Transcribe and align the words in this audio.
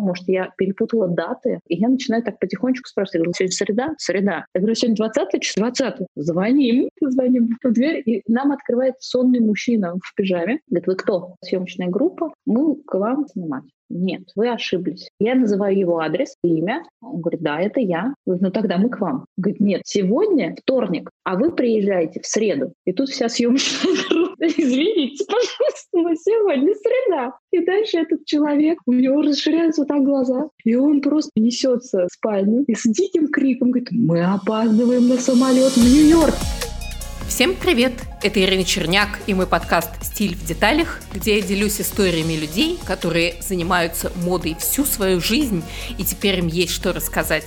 может, 0.00 0.28
я 0.28 0.52
перепутала 0.56 1.08
даты, 1.08 1.60
и 1.68 1.76
я 1.76 1.88
начинаю 1.88 2.22
так 2.22 2.38
потихонечку 2.38 2.88
спрашивать. 2.88 3.14
Я 3.14 3.20
говорю, 3.20 3.32
сегодня 3.34 3.52
среда? 3.52 3.94
Среда. 3.98 4.44
Я 4.54 4.60
говорю, 4.60 4.74
сегодня 4.74 4.96
20 4.96 5.42
число? 5.42 5.60
20 5.62 5.94
Звоним. 6.16 6.88
Звоним 7.00 7.56
в 7.62 7.72
дверь, 7.72 8.02
и 8.04 8.22
нам 8.28 8.52
открывает 8.52 8.94
сонный 9.00 9.40
мужчина 9.40 9.94
в 10.02 10.14
пижаме. 10.14 10.60
Говорит, 10.68 10.86
вы 10.86 10.96
кто? 10.96 11.36
Съемочная 11.42 11.88
группа. 11.88 12.32
Мы 12.46 12.76
к 12.82 12.94
вам 12.94 13.26
снимать. 13.28 13.64
Нет, 13.90 14.22
вы 14.36 14.48
ошиблись. 14.50 15.10
Я 15.18 15.34
называю 15.34 15.76
его 15.76 15.98
адрес, 15.98 16.36
имя. 16.44 16.84
Он 17.02 17.20
говорит, 17.20 17.42
да, 17.42 17.60
это 17.60 17.80
я. 17.80 18.14
Говорит, 18.24 18.42
ну 18.42 18.50
тогда 18.50 18.78
мы 18.78 18.88
к 18.88 19.00
вам. 19.00 19.26
Говорит, 19.36 19.60
нет, 19.60 19.82
сегодня 19.84 20.54
вторник, 20.56 21.10
а 21.24 21.36
вы 21.36 21.50
приезжаете 21.52 22.20
в 22.20 22.26
среду. 22.26 22.72
И 22.86 22.92
тут 22.92 23.08
вся 23.08 23.28
съемочная 23.28 23.92
группа, 24.08 24.44
извините, 24.44 25.24
пожалуйста, 25.26 25.88
но 25.92 26.14
сегодня 26.14 26.72
среда. 26.74 27.32
И 27.50 27.64
дальше 27.64 27.98
этот 27.98 28.24
человек, 28.24 28.78
у 28.86 28.92
него 28.92 29.22
расширяются 29.22 29.82
вот 29.82 29.88
так 29.88 30.02
глаза, 30.04 30.48
и 30.64 30.76
он 30.76 31.00
просто 31.00 31.32
несется 31.34 32.06
в 32.06 32.12
спальню 32.12 32.64
и 32.66 32.74
с 32.74 32.84
диким 32.84 33.28
криком 33.28 33.72
говорит, 33.72 33.88
мы 33.90 34.22
опаздываем 34.22 35.08
на 35.08 35.16
самолет 35.16 35.72
в 35.72 35.78
Нью-Йорк. 35.78 36.34
Всем 37.30 37.54
привет! 37.54 37.92
Это 38.24 38.42
Ирина 38.42 38.64
Черняк 38.64 39.20
и 39.28 39.34
мой 39.34 39.46
подкаст 39.46 39.90
«Стиль 40.02 40.34
в 40.34 40.44
деталях», 40.44 41.00
где 41.14 41.36
я 41.36 41.42
делюсь 41.42 41.80
историями 41.80 42.32
людей, 42.32 42.76
которые 42.84 43.36
занимаются 43.40 44.10
модой 44.16 44.56
всю 44.58 44.84
свою 44.84 45.20
жизнь, 45.20 45.62
и 45.96 46.04
теперь 46.04 46.40
им 46.40 46.48
есть 46.48 46.72
что 46.72 46.92
рассказать. 46.92 47.46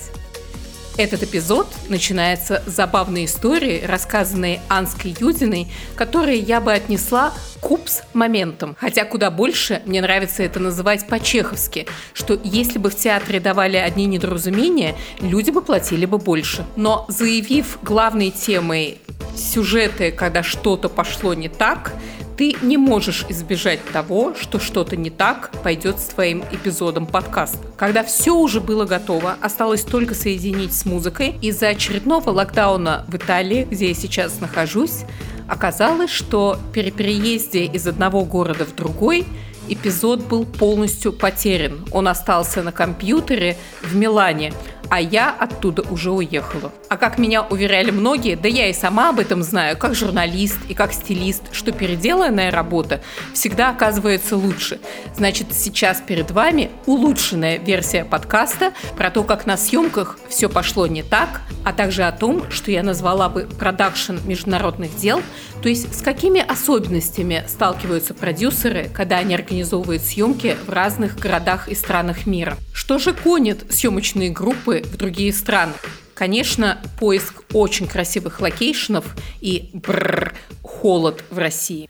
Этот 0.96 1.23
эпизод 1.23 1.68
начинается 1.90 2.64
с 2.66 2.72
забавной 2.72 3.26
истории, 3.26 3.84
рассказанной 3.84 4.62
Анской 4.70 5.16
Юдиной, 5.20 5.68
которой 5.95 6.40
я 6.40 6.62
бы 6.62 6.72
отнесла 6.72 7.34
купс 7.59 8.04
моментом. 8.14 8.78
Хотя 8.80 9.04
куда 9.04 9.31
больше 9.31 9.81
мне 9.86 10.02
нравится 10.02 10.44
это 10.44 10.59
называть 10.59 11.08
по-чеховски, 11.08 11.88
что 12.14 12.40
если 12.44 12.78
бы 12.78 12.90
в 12.90 12.95
театре 12.95 13.40
давали 13.40 13.78
одни 13.78 14.06
недоразумения, 14.06 14.95
люди 15.20 15.52
бы 15.52 15.62
платили 15.62 16.06
бы 16.06 16.20
больше. 16.20 16.64
Но 16.76 17.06
заявив 17.09 17.80
главной 17.81 18.30
темой 18.30 19.00
сюжеты, 19.36 20.12
когда 20.12 20.44
что-то 20.44 20.89
пошло 20.89 21.34
не 21.34 21.50
так, 21.50 21.94
ты 22.38 22.56
не 22.62 22.78
можешь 22.78 23.26
избежать 23.30 23.80
того, 23.92 24.34
что 24.39 24.59
что-то 24.59 24.95
не 24.95 25.09
так 25.09 25.52
пойдет 25.64 26.00
с 26.00 26.06
твоим 26.06 26.44
эпизодом 26.52 27.06
подкаста. 27.06 27.59
Когда 27.78 28.04
все 28.04 28.36
уже 28.36 28.59
было 28.59 28.86
готово, 28.86 29.38
осталось 29.42 29.84
только 29.84 30.16
соединить 30.16 30.73
с 30.73 30.86
музыкой, 30.86 31.36
из-за 31.42 31.70
очередного 31.70 32.31
локдауна 32.31 33.06
в 33.08 33.16
Италии, 33.16 33.67
где 33.70 33.89
я 33.89 33.94
сейчас 33.94 34.39
нахожусь, 34.39 35.02
оказалось, 35.48 36.09
что 36.09 36.58
при 36.73 36.89
переезде 36.89 37.66
из 37.66 37.88
одного 37.88 38.26
города 38.26 38.66
в 38.66 38.76
другой 38.76 39.26
эпизод 39.67 40.22
был 40.25 40.45
полностью 40.45 41.14
потерян. 41.14 41.86
Он 41.92 42.08
остался 42.08 42.64
на 42.64 42.72
компьютере 42.72 43.58
в 43.81 43.95
Милане– 43.95 44.53
а 44.94 45.02
я 45.02 45.31
оттуда 45.31 45.81
уже 45.89 46.11
уехала. 46.11 46.72
А 46.88 46.97
как 46.97 47.17
меня 47.17 47.42
уверяли 47.42 47.89
многие, 47.89 48.36
да 48.36 48.47
я 48.47 48.70
и 48.70 48.73
сама 48.73 49.09
об 49.09 49.17
этом 49.17 49.42
знаю, 49.42 49.75
как 49.75 49.95
журналист 49.95 50.59
и 50.70 50.75
как 50.75 50.94
стилист, 50.94 51.52
что 51.52 51.72
переделанная 51.72 52.52
работа 52.52 53.02
всегда 53.33 53.70
оказывается 53.70 54.38
лучше. 54.38 54.80
Значит, 55.16 55.47
сейчас 55.52 56.00
перед 56.00 56.30
вами 56.30 56.70
улучшенная 56.86 57.58
версия 57.58 58.05
подкаста 58.05 58.73
про 58.95 59.09
то, 59.09 59.23
как 59.23 59.48
на 59.48 59.58
съемках 59.58 60.20
все 60.30 60.48
пошло 60.48 60.86
не 60.86 61.02
так, 61.02 61.42
а 61.66 61.73
также 61.73 62.03
о 62.03 62.11
том, 62.11 62.52
что 62.52 62.70
я 62.70 62.83
назвала 62.83 63.30
бы 63.30 63.48
продакшн 63.58 64.17
международных 64.25 64.95
дел, 64.95 65.23
то 65.64 65.69
есть 65.69 65.97
с 65.97 66.02
какими 66.02 66.42
особенностями 66.42 67.45
сталкиваются 67.47 68.14
продюсеры, 68.14 68.89
когда 68.94 69.19
они 69.19 69.33
организовывают 69.33 70.02
съемки 70.02 70.58
в 70.67 70.70
разных 70.70 71.17
городах 71.17 71.70
и 71.70 71.73
странах 71.73 72.25
мира. 72.25 72.58
Что 72.73 73.00
же 73.00 73.14
гонит 73.14 73.72
съемочные 73.72 74.30
группы 74.30 74.83
в 74.83 74.97
другие 74.97 75.31
страны. 75.31 75.72
Конечно, 76.16 76.81
поиск 77.00 77.44
очень 77.53 77.88
красивых 77.88 78.42
location 78.42 79.01
ов 79.01 79.16
и 79.39 79.70
бррр, 79.72 80.36
холод 80.61 81.23
в 81.30 81.38
России. 81.38 81.89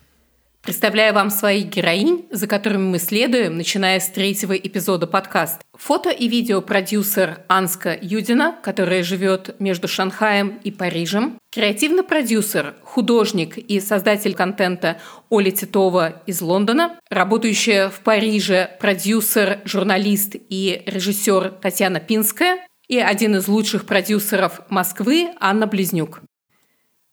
Представляю 0.62 1.12
вам 1.12 1.30
своих 1.30 1.66
героинь, 1.66 2.26
за 2.30 2.46
которыми 2.46 2.90
мы 2.90 2.98
следуем, 3.00 3.56
начиная 3.56 3.98
с 3.98 4.08
третьего 4.08 4.56
эпизода 4.56 5.08
подкаста. 5.08 5.63
Фото 5.76 6.10
и 6.10 6.28
видеопродюсер 6.28 7.40
Анска 7.48 7.98
Юдина, 8.00 8.56
которая 8.62 9.02
живет 9.02 9.56
между 9.58 9.88
Шанхаем 9.88 10.60
и 10.62 10.70
Парижем. 10.70 11.38
Креативный 11.52 12.04
продюсер, 12.04 12.74
художник 12.82 13.58
и 13.58 13.80
создатель 13.80 14.34
контента 14.34 15.00
Оля 15.30 15.50
Титова 15.50 16.22
из 16.26 16.40
Лондона. 16.40 16.98
Работающая 17.10 17.90
в 17.90 18.00
Париже 18.00 18.70
продюсер, 18.80 19.60
журналист 19.64 20.36
и 20.48 20.82
режиссер 20.86 21.50
Татьяна 21.60 22.00
Пинская 22.00 22.66
и 22.88 22.98
один 22.98 23.36
из 23.36 23.48
лучших 23.48 23.86
продюсеров 23.86 24.60
Москвы 24.68 25.30
Анна 25.40 25.66
Близнюк. 25.66 26.20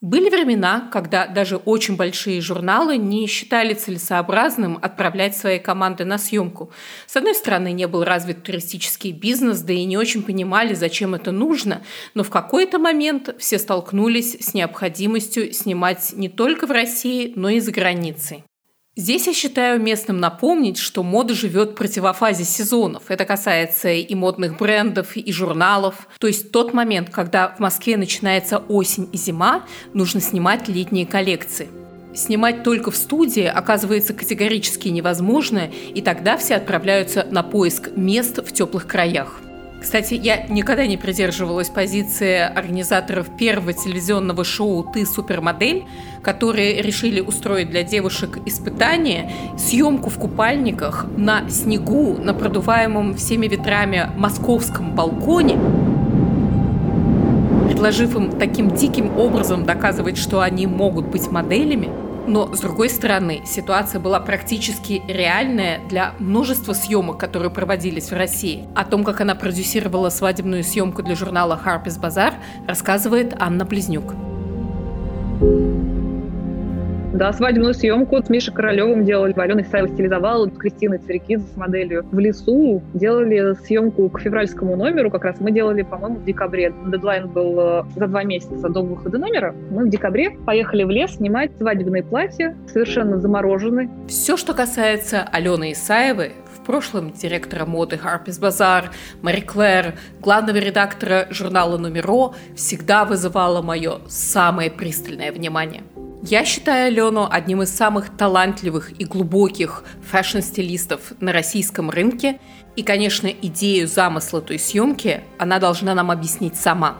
Были 0.01 0.31
времена, 0.31 0.89
когда 0.91 1.28
даже 1.28 1.57
очень 1.57 1.95
большие 1.95 2.41
журналы 2.41 2.97
не 2.97 3.28
считали 3.28 3.75
целесообразным 3.75 4.79
отправлять 4.81 5.38
свои 5.38 5.59
команды 5.59 6.06
на 6.06 6.17
съемку. 6.17 6.72
С 7.06 7.16
одной 7.16 7.35
стороны, 7.35 7.72
не 7.72 7.88
был 7.88 8.03
развит 8.03 8.41
туристический 8.41 9.12
бизнес, 9.12 9.62
да 9.62 9.73
и 9.73 9.84
не 9.85 10.00
очень 10.00 10.23
понимали, 10.23 10.73
зачем 10.73 11.13
это 11.13 11.31
нужно, 11.31 11.84
но 12.16 12.23
в 12.23 12.31
какой-то 12.31 12.79
момент 12.79 13.35
все 13.38 13.59
столкнулись 13.59 14.38
с 14.39 14.56
необходимостью 14.56 15.53
снимать 15.53 16.13
не 16.13 16.29
только 16.29 16.66
в 16.66 16.72
России, 16.72 17.33
но 17.35 17.50
и 17.50 17.59
за 17.59 17.72
границей. 17.72 18.44
Здесь 19.01 19.25
я 19.25 19.34
считаю 19.34 19.81
местным 19.81 20.19
напомнить, 20.19 20.78
что 20.78 21.01
мода 21.01 21.34
живет 21.34 21.72
в 21.72 21.73
противофазе 21.73 22.44
сезонов. 22.44 23.06
Это 23.07 23.25
касается 23.25 23.89
и 23.89 24.13
модных 24.13 24.59
брендов, 24.59 25.17
и 25.17 25.31
журналов. 25.34 26.07
То 26.19 26.28
есть 26.28 26.51
тот 26.51 26.72
момент, 26.75 27.09
когда 27.09 27.47
в 27.47 27.57
Москве 27.57 27.97
начинается 27.97 28.59
осень 28.59 29.09
и 29.12 29.17
зима, 29.17 29.63
нужно 29.95 30.22
снимать 30.22 30.67
летние 30.67 31.07
коллекции. 31.07 31.67
Снимать 32.13 32.62
только 32.62 32.91
в 32.91 32.95
студии 32.95 33.45
оказывается 33.45 34.13
категорически 34.13 34.89
невозможно, 34.89 35.72
и 35.95 36.03
тогда 36.03 36.38
все 36.38 36.53
отправляются 36.53 37.25
на 37.31 37.41
поиск 37.41 37.89
мест 37.95 38.38
в 38.38 38.53
теплых 38.53 38.85
краях. 38.85 39.41
Кстати, 39.81 40.14
я 40.14 40.46
никогда 40.47 40.86
не 40.86 40.96
придерживалась 40.96 41.69
позиции 41.69 42.38
организаторов 42.38 43.30
первого 43.36 43.74
телевизионного 43.74 44.44
шоу 44.44 44.84
«Ты 44.84 45.08
супермодель», 45.08 45.86
которые 46.22 46.84
решили 46.84 47.19
устроить 47.19 47.72
для 47.72 47.81
девушек 47.81 48.38
испытание, 48.46 49.31
съемку 49.58 50.12
в 50.12 50.19
купальниках 50.19 51.08
на 51.18 51.50
снегу 51.50 52.16
на 52.18 52.36
продуваемом 52.36 53.16
всеми 53.16 53.47
ветрами 53.47 54.12
московском 54.16 54.96
балконе, 54.96 55.58
предложив 57.68 58.16
им 58.16 58.38
таким 58.38 58.75
диким 58.75 59.18
образом 59.18 59.66
доказывать, 59.66 60.18
что 60.18 60.42
они 60.42 60.68
могут 60.68 61.08
быть 61.08 61.28
моделями– 61.31 61.90
но, 62.28 62.54
с 62.54 62.59
другой 62.59 62.90
стороны, 62.90 63.42
ситуация 63.46 64.00
была 64.00 64.20
практически 64.20 65.02
реальная 65.08 65.80
для 65.90 66.14
множества 66.20 66.74
съемок, 66.74 67.20
которые 67.20 67.52
проводились 67.52 68.12
в 68.12 68.16
России. 68.16 68.68
О 68.76 68.86
том, 68.86 69.04
как 69.04 69.22
она 69.22 69.36
продюсировала 69.36 70.09
свадебную 70.09 70.64
съемку 70.64 71.04
для 71.04 71.16
журнала 71.16 71.60
Harper's 71.64 72.00
Bazaar, 72.00 72.34
рассказывает 72.68 73.36
Анна 73.40 73.66
Близнюк. 73.66 74.31
Да, 77.22 77.32
свадебную 77.34 77.76
съемку 77.76 78.20
с 78.20 78.30
Мишей 78.30 78.52
Королевым 78.52 79.06
делали. 79.06 79.32
Алена 79.38 79.62
Исаева 79.62 79.88
стилизовала 79.90 80.48
с 80.48 80.58
Кристиной 80.58 80.98
Цверикидзе 80.98 81.46
с 81.54 81.56
моделью. 81.56 82.04
В 82.12 82.18
лесу 82.18 82.82
делали 82.96 83.54
съемку 83.64 84.09
к 84.09 84.20
февральскому 84.20 84.76
номеру. 84.76 85.12
Как 85.12 85.26
раз 85.26 85.40
мы 85.40 85.52
делали, 85.52 85.84
по-моему, 85.84 86.16
в 86.16 86.26
декабре. 86.26 86.74
Дедлайн 86.88 87.30
был 87.30 87.60
э, 87.60 87.84
за 87.96 88.08
два 88.08 88.24
месяца 88.24 88.70
до 88.70 88.81
выхода 88.81 89.20
номера. 89.20 89.54
Мы 89.70 89.86
в 89.86 89.90
декабре 89.90 90.31
поехали 90.31 90.84
в 90.84 90.90
лес 90.90 91.18
снимать 91.18 91.56
свадебные 91.60 92.02
платья, 92.02 92.58
совершенно 92.66 93.20
замороженные. 93.20 93.88
Все, 94.08 94.36
что 94.36 94.56
касается 94.56 95.22
Алены 95.31 95.74
Исаевой, 95.74 96.31
в 96.60 96.66
прошлом 96.66 97.12
директора 97.12 97.68
моды 97.68 98.00
Harper's 98.04 98.42
Bazaar, 98.42 98.86
Мари 99.22 99.42
Клэр, 99.42 99.94
главного 100.19 100.57
редактора 100.57 101.28
журнала 101.30 101.78
«Номеро», 101.78 102.34
всегда 102.56 103.06
вызывало 103.06 103.62
мое 103.62 104.00
самое 104.07 104.72
пристальное 104.72 105.31
внимание. 105.31 105.84
Я 106.23 106.45
считаю 106.45 106.88
Алену 106.88 107.27
одним 107.29 107.63
из 107.63 107.75
самых 107.75 108.15
талантливых 108.15 108.91
и 109.00 109.06
глубоких 109.06 109.83
фэшн-стилистов 110.12 111.13
на 111.19 111.33
российском 111.33 111.89
рынке. 111.89 112.39
И, 112.75 112.83
конечно, 112.83 113.25
идею 113.27 113.88
замысла 113.88 114.39
той 114.39 114.59
съемки 114.59 115.21
она 115.39 115.57
должна 115.57 115.95
нам 115.95 116.12
объяснить 116.12 116.56
сама. 116.56 116.97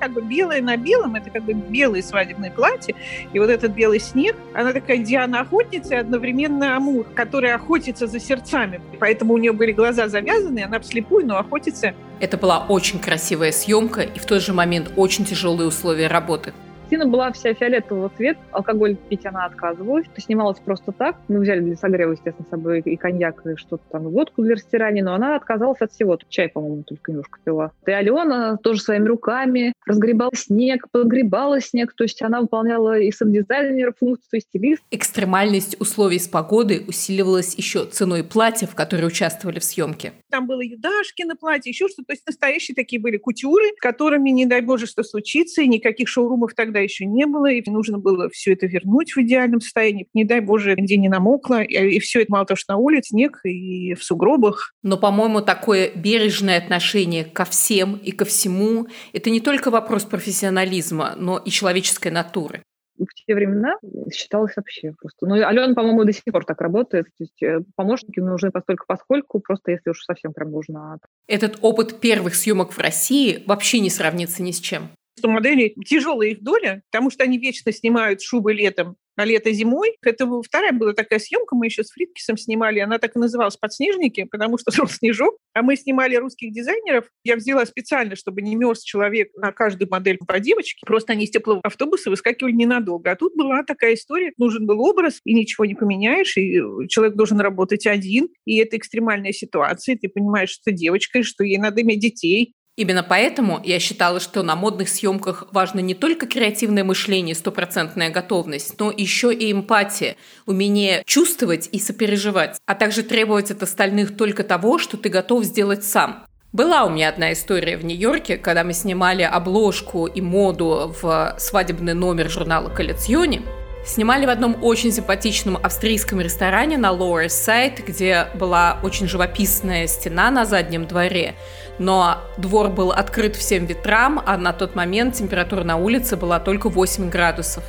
Как 0.00 0.14
бы 0.14 0.22
белое 0.22 0.62
на 0.62 0.78
белом, 0.78 1.14
это 1.14 1.28
как 1.28 1.44
бы 1.44 1.52
белое 1.52 2.00
свадебное 2.00 2.50
платье, 2.50 2.94
и 3.34 3.38
вот 3.38 3.50
этот 3.50 3.72
белый 3.72 4.00
снег, 4.00 4.34
она 4.54 4.72
такая 4.72 4.96
Диана 4.96 5.40
охотница 5.40 5.96
и 5.96 5.98
одновременно 5.98 6.74
Амур, 6.74 7.04
которая 7.14 7.56
охотится 7.56 8.06
за 8.06 8.18
сердцами. 8.18 8.80
Поэтому 8.98 9.34
у 9.34 9.36
нее 9.36 9.52
были 9.52 9.72
глаза 9.72 10.08
завязаны, 10.08 10.64
она 10.64 10.80
вслепую, 10.80 11.26
но 11.26 11.36
охотится. 11.36 11.92
Это 12.18 12.38
была 12.38 12.64
очень 12.66 12.98
красивая 12.98 13.52
съемка 13.52 14.00
и 14.00 14.18
в 14.18 14.24
тот 14.24 14.40
же 14.40 14.54
момент 14.54 14.90
очень 14.96 15.26
тяжелые 15.26 15.68
условия 15.68 16.06
работы. 16.06 16.54
Картина 16.84 17.06
была 17.06 17.32
вся 17.32 17.54
фиолетового 17.54 18.10
цвета, 18.14 18.38
алкоголь 18.52 18.96
пить 19.08 19.24
она 19.24 19.46
отказывалась, 19.46 20.04
то 20.14 20.20
снималась 20.20 20.58
просто 20.58 20.92
так. 20.92 21.16
Мы 21.28 21.40
взяли 21.40 21.60
для 21.60 21.76
согрева, 21.76 22.12
естественно, 22.12 22.46
с 22.46 22.50
собой 22.50 22.80
и 22.80 22.96
коньяк, 22.96 23.40
и 23.46 23.56
что-то 23.56 23.82
там, 23.90 24.06
и 24.06 24.10
водку 24.10 24.42
для 24.42 24.54
растирания, 24.54 25.02
но 25.02 25.14
она 25.14 25.34
отказалась 25.34 25.80
от 25.80 25.92
всего. 25.92 26.18
Тут 26.18 26.28
чай, 26.28 26.50
по-моему, 26.50 26.82
только 26.82 27.10
немножко 27.10 27.40
пила. 27.42 27.72
И 27.86 27.90
Алена 27.90 28.58
тоже 28.58 28.82
своими 28.82 29.06
руками 29.06 29.72
разгребала 29.86 30.36
снег, 30.36 30.86
подгребала 30.92 31.58
снег, 31.62 31.94
то 31.94 32.04
есть 32.04 32.20
она 32.20 32.42
выполняла 32.42 32.98
и 32.98 33.10
саб-дизайнера 33.10 33.94
функцию, 33.98 34.40
и 34.40 34.42
стилист. 34.42 34.82
Экстремальность 34.90 35.80
условий 35.80 36.18
с 36.18 36.28
погодой 36.28 36.84
усиливалась 36.86 37.54
еще 37.54 37.86
ценой 37.86 38.24
платьев, 38.24 38.74
которые 38.74 39.06
участвовали 39.06 39.58
в 39.58 39.64
съемке. 39.64 40.12
Там 40.30 40.46
было 40.46 40.60
юдашки 40.60 41.22
на 41.22 41.34
платье, 41.34 41.70
еще 41.70 41.88
что-то. 41.88 42.08
То 42.08 42.12
есть 42.12 42.26
настоящие 42.26 42.74
такие 42.74 43.00
были 43.00 43.16
кутюры, 43.16 43.70
которыми, 43.78 44.28
не 44.28 44.44
дай 44.44 44.60
боже, 44.60 44.86
что 44.86 45.02
случится, 45.02 45.62
и 45.62 45.66
никаких 45.66 46.08
шоурумов 46.08 46.52
тогда 46.74 46.82
еще 46.82 47.06
не 47.06 47.24
было, 47.26 47.50
и 47.50 47.70
нужно 47.70 47.98
было 47.98 48.28
все 48.30 48.52
это 48.52 48.66
вернуть 48.66 49.12
в 49.14 49.18
идеальном 49.18 49.60
состоянии. 49.60 50.08
Не 50.12 50.24
дай 50.24 50.40
боже, 50.40 50.74
где 50.74 50.96
не 50.96 51.08
намокло, 51.08 51.62
и, 51.62 51.96
и 51.96 52.00
все 52.00 52.22
это 52.22 52.32
мало 52.32 52.46
того, 52.46 52.56
что 52.56 52.72
на 52.72 52.78
улице, 52.78 53.10
снег 53.10 53.40
и 53.44 53.94
в 53.94 54.02
сугробах. 54.02 54.74
Но, 54.82 54.96
по-моему, 54.96 55.40
такое 55.40 55.92
бережное 55.94 56.58
отношение 56.58 57.24
ко 57.24 57.44
всем 57.44 57.96
и 57.96 58.10
ко 58.10 58.24
всему– 58.24 58.88
это 59.12 59.30
не 59.30 59.40
только 59.40 59.70
вопрос 59.70 60.04
профессионализма, 60.04 61.14
но 61.16 61.38
и 61.38 61.50
человеческой 61.50 62.10
натуры 62.10 62.62
в 62.96 63.12
те 63.26 63.34
времена 63.34 63.74
считалось 64.12 64.52
вообще 64.54 64.92
просто. 64.92 65.26
Ну, 65.26 65.34
Алена, 65.34 65.74
по-моему, 65.74 66.04
до 66.04 66.12
сих 66.12 66.22
пор 66.24 66.44
так 66.44 66.60
работает. 66.60 67.06
То 67.06 67.24
есть 67.24 67.42
э, 67.42 67.58
помощники 67.74 68.20
нужны 68.20 68.52
постольку 68.52 68.84
поскольку, 68.86 69.40
просто 69.40 69.72
если 69.72 69.90
уж 69.90 70.00
совсем 70.04 70.32
прям 70.32 70.52
нужно. 70.52 70.98
Этот 71.26 71.58
опыт 71.60 71.98
первых 71.98 72.36
съемок 72.36 72.72
в 72.72 72.78
России 72.78 73.42
вообще 73.46 73.80
не 73.80 73.90
сравнится 73.90 74.44
ни 74.44 74.52
с 74.52 74.60
чем 74.60 74.90
что 75.18 75.28
модели 75.28 75.74
тяжелая 75.86 76.30
их 76.30 76.42
доля, 76.42 76.82
потому 76.90 77.10
что 77.10 77.24
они 77.24 77.38
вечно 77.38 77.72
снимают 77.72 78.22
шубы 78.22 78.52
летом 78.52 78.96
а 79.16 79.24
лето 79.24 79.52
зимой. 79.52 79.96
Это 80.02 80.26
вторая 80.42 80.72
была 80.72 80.92
такая 80.92 81.18
съемка, 81.18 81.54
мы 81.54 81.66
еще 81.66 81.84
с 81.84 81.90
Фридкисом 81.92 82.36
снимали, 82.36 82.80
она 82.80 82.98
так 82.98 83.14
и 83.16 83.18
называлась 83.18 83.56
«Подснежники», 83.56 84.24
потому 84.24 84.58
что 84.58 84.70
шел 84.70 84.86
снежок, 84.88 85.36
а 85.52 85.62
мы 85.62 85.76
снимали 85.76 86.16
русских 86.16 86.52
дизайнеров. 86.52 87.06
Я 87.22 87.36
взяла 87.36 87.64
специально, 87.66 88.16
чтобы 88.16 88.42
не 88.42 88.56
мерз 88.56 88.82
человек 88.82 89.30
на 89.36 89.52
каждую 89.52 89.88
модель 89.88 90.18
по 90.18 90.40
девочке, 90.40 90.82
просто 90.86 91.12
они 91.12 91.24
из 91.24 91.30
теплого 91.30 91.60
автобуса 91.62 92.10
выскакивали 92.10 92.52
ненадолго. 92.52 93.10
А 93.10 93.16
тут 93.16 93.34
была 93.36 93.62
такая 93.62 93.94
история, 93.94 94.32
нужен 94.36 94.66
был 94.66 94.80
образ, 94.80 95.20
и 95.24 95.34
ничего 95.34 95.64
не 95.64 95.74
поменяешь, 95.74 96.36
и 96.36 96.60
человек 96.88 97.14
должен 97.14 97.40
работать 97.40 97.86
один, 97.86 98.28
и 98.44 98.56
это 98.56 98.76
экстремальная 98.76 99.32
ситуация, 99.32 99.96
ты 99.96 100.08
понимаешь, 100.08 100.50
что 100.50 100.72
девочка, 100.72 101.22
что 101.22 101.44
ей 101.44 101.58
надо 101.58 101.82
иметь 101.82 102.00
детей, 102.00 102.54
Именно 102.76 103.04
поэтому 103.04 103.60
я 103.62 103.78
считала, 103.78 104.18
что 104.18 104.42
на 104.42 104.56
модных 104.56 104.88
съемках 104.88 105.44
важно 105.52 105.78
не 105.78 105.94
только 105.94 106.26
креативное 106.26 106.82
мышление, 106.82 107.36
стопроцентная 107.36 108.10
готовность, 108.10 108.80
но 108.80 108.90
еще 108.90 109.32
и 109.32 109.52
эмпатия, 109.52 110.16
умение 110.44 111.04
чувствовать 111.06 111.68
и 111.70 111.78
сопереживать, 111.78 112.58
а 112.66 112.74
также 112.74 113.04
требовать 113.04 113.52
от 113.52 113.62
остальных 113.62 114.16
только 114.16 114.42
того, 114.42 114.78
что 114.78 114.96
ты 114.96 115.08
готов 115.08 115.44
сделать 115.44 115.84
сам. 115.84 116.26
Была 116.52 116.84
у 116.84 116.90
меня 116.90 117.08
одна 117.08 117.32
история 117.32 117.76
в 117.76 117.84
Нью-Йорке, 117.84 118.38
когда 118.38 118.64
мы 118.64 118.72
снимали 118.72 119.22
обложку 119.22 120.06
и 120.06 120.20
моду 120.20 120.94
в 121.00 121.36
свадебный 121.38 121.94
номер 121.94 122.28
журнала 122.28 122.70
«Коллекционе», 122.70 123.42
Снимали 123.84 124.24
в 124.24 124.30
одном 124.30 124.56
очень 124.62 124.90
симпатичном 124.90 125.58
австрийском 125.62 126.18
ресторане 126.18 126.78
на 126.78 126.88
Lower 126.88 127.26
Side, 127.26 127.84
где 127.86 128.28
была 128.34 128.78
очень 128.82 129.06
живописная 129.06 129.86
стена 129.86 130.30
на 130.30 130.46
заднем 130.46 130.86
дворе, 130.86 131.34
но 131.78 132.18
двор 132.38 132.70
был 132.70 132.92
открыт 132.92 133.36
всем 133.36 133.66
ветрам, 133.66 134.22
а 134.24 134.38
на 134.38 134.54
тот 134.54 134.74
момент 134.74 135.16
температура 135.16 135.64
на 135.64 135.76
улице 135.76 136.16
была 136.16 136.40
только 136.40 136.70
8 136.70 137.10
градусов. 137.10 137.62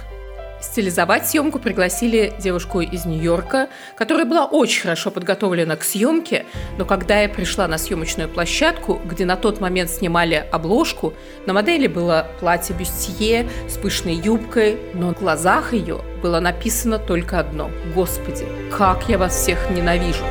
Стилизовать 0.66 1.28
съемку 1.28 1.60
пригласили 1.60 2.34
девушку 2.40 2.82
из 2.82 3.06
Нью-Йорка, 3.06 3.70
которая 3.96 4.26
была 4.26 4.46
очень 4.46 4.82
хорошо 4.82 5.12
подготовлена 5.12 5.76
к 5.76 5.84
съемке, 5.84 6.46
но 6.80 6.86
когда 6.86 7.22
я 7.22 7.30
пришла 7.30 7.68
на 7.68 7.78
съемочную 7.78 8.28
площадку, 8.28 9.00
где 9.06 9.26
на 9.26 9.38
тот 9.38 9.62
момент 9.62 9.92
снимали 9.92 10.44
обложку, 10.52 11.14
на 11.46 11.54
модели 11.54 11.86
было 11.86 12.28
платье 12.40 12.76
бюстье 12.76 13.48
с 13.70 13.78
пышной 13.78 14.16
юбкой, 14.16 14.78
но 14.96 15.14
в 15.14 15.20
глазах 15.20 15.72
ее 15.72 16.02
было 16.24 16.40
написано 16.40 16.98
только 16.98 17.40
одно 17.40 17.70
«Господи, 17.94 18.46
как 18.76 19.08
я 19.08 19.20
вас 19.20 19.36
всех 19.36 19.70
ненавижу!» 19.70 20.26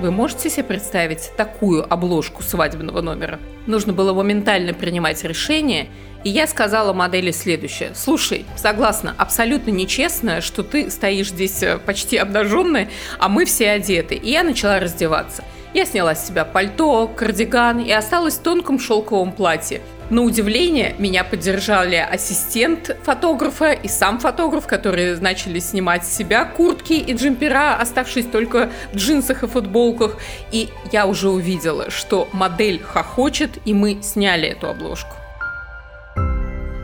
Вы 0.00 0.10
можете 0.10 0.50
себе 0.50 0.64
представить 0.64 1.32
такую 1.36 1.90
обложку 1.90 2.42
свадебного 2.42 3.00
номера? 3.00 3.40
Нужно 3.66 3.94
было 3.94 4.12
моментально 4.12 4.74
принимать 4.74 5.24
решение, 5.24 5.88
и 6.24 6.30
я 6.30 6.46
сказала 6.46 6.92
модели 6.92 7.30
следующее. 7.30 7.92
Слушай, 7.94 8.46
согласна, 8.56 9.14
абсолютно 9.18 9.70
нечестно, 9.70 10.40
что 10.40 10.62
ты 10.62 10.90
стоишь 10.90 11.28
здесь 11.28 11.62
э, 11.62 11.78
почти 11.78 12.16
обнаженная, 12.16 12.88
а 13.18 13.28
мы 13.28 13.44
все 13.44 13.70
одеты. 13.70 14.14
И 14.14 14.30
я 14.30 14.42
начала 14.42 14.80
раздеваться. 14.80 15.44
Я 15.74 15.84
сняла 15.84 16.14
с 16.14 16.26
себя 16.26 16.44
пальто, 16.44 17.08
кардиган 17.08 17.80
и 17.80 17.90
осталась 17.90 18.34
в 18.34 18.42
тонком 18.42 18.78
шелковом 18.78 19.32
платье. 19.32 19.80
На 20.08 20.22
удивление, 20.22 20.94
меня 20.98 21.24
поддержали 21.24 21.96
ассистент 21.96 22.96
фотографа 23.02 23.72
и 23.72 23.88
сам 23.88 24.20
фотограф, 24.20 24.66
которые 24.66 25.16
начали 25.16 25.58
снимать 25.58 26.06
с 26.06 26.14
себя 26.14 26.44
куртки 26.44 26.92
и 26.92 27.12
джемпера, 27.14 27.76
оставшись 27.76 28.26
только 28.26 28.70
в 28.92 28.96
джинсах 28.96 29.42
и 29.42 29.46
футболках. 29.46 30.18
И 30.52 30.68
я 30.92 31.06
уже 31.06 31.28
увидела, 31.28 31.90
что 31.90 32.28
модель 32.32 32.80
хохочет, 32.82 33.50
и 33.64 33.74
мы 33.74 33.98
сняли 34.02 34.48
эту 34.48 34.68
обложку. 34.68 35.23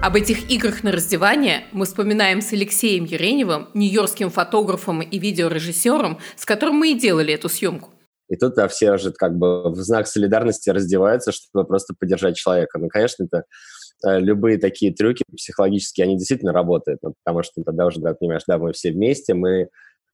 Об 0.02 0.17
этих 0.17 0.50
играх 0.50 0.82
на 0.82 0.93
раздевание 0.93 1.64
мы 1.73 1.85
вспоминаем 1.85 2.41
с 2.41 2.55
Алексеем 2.55 3.05
Ереневым, 3.05 3.69
нью-йоркским 3.75 4.31
фотографом 4.31 5.02
и 5.02 5.19
видеорежиссером, 5.19 6.20
с 6.37 6.47
которым 6.47 6.76
мы 6.76 6.93
и 6.93 6.99
делали 6.99 7.35
эту 7.35 7.50
съемку. 7.50 7.91
И 8.31 8.37
тут 8.37 8.55
да, 8.55 8.67
все 8.69 8.93
уже 8.93 9.12
как 9.12 9.37
бы 9.37 9.70
в 9.70 9.76
знак 9.76 10.06
солидарности 10.06 10.70
раздеваются, 10.70 11.32
чтобы 11.32 11.67
просто 11.67 11.93
поддержать 11.99 12.37
человека. 12.37 12.79
Ну, 12.79 12.88
конечно, 12.88 13.25
это 13.25 13.44
э, 14.06 14.20
любые 14.20 14.56
такие 14.56 14.94
трюки 14.94 15.23
психологические, 15.37 16.05
они 16.05 16.17
действительно 16.17 16.55
работают, 16.55 17.00
ну, 17.02 17.12
потому 17.23 17.43
что 17.43 17.62
тогда 17.62 17.85
уже 17.85 18.00
да, 18.00 18.14
понимаешь, 18.14 18.44
да, 18.47 18.56
мы 18.56 18.73
все 18.73 18.93
вместе, 18.93 19.35
мы 19.35 19.69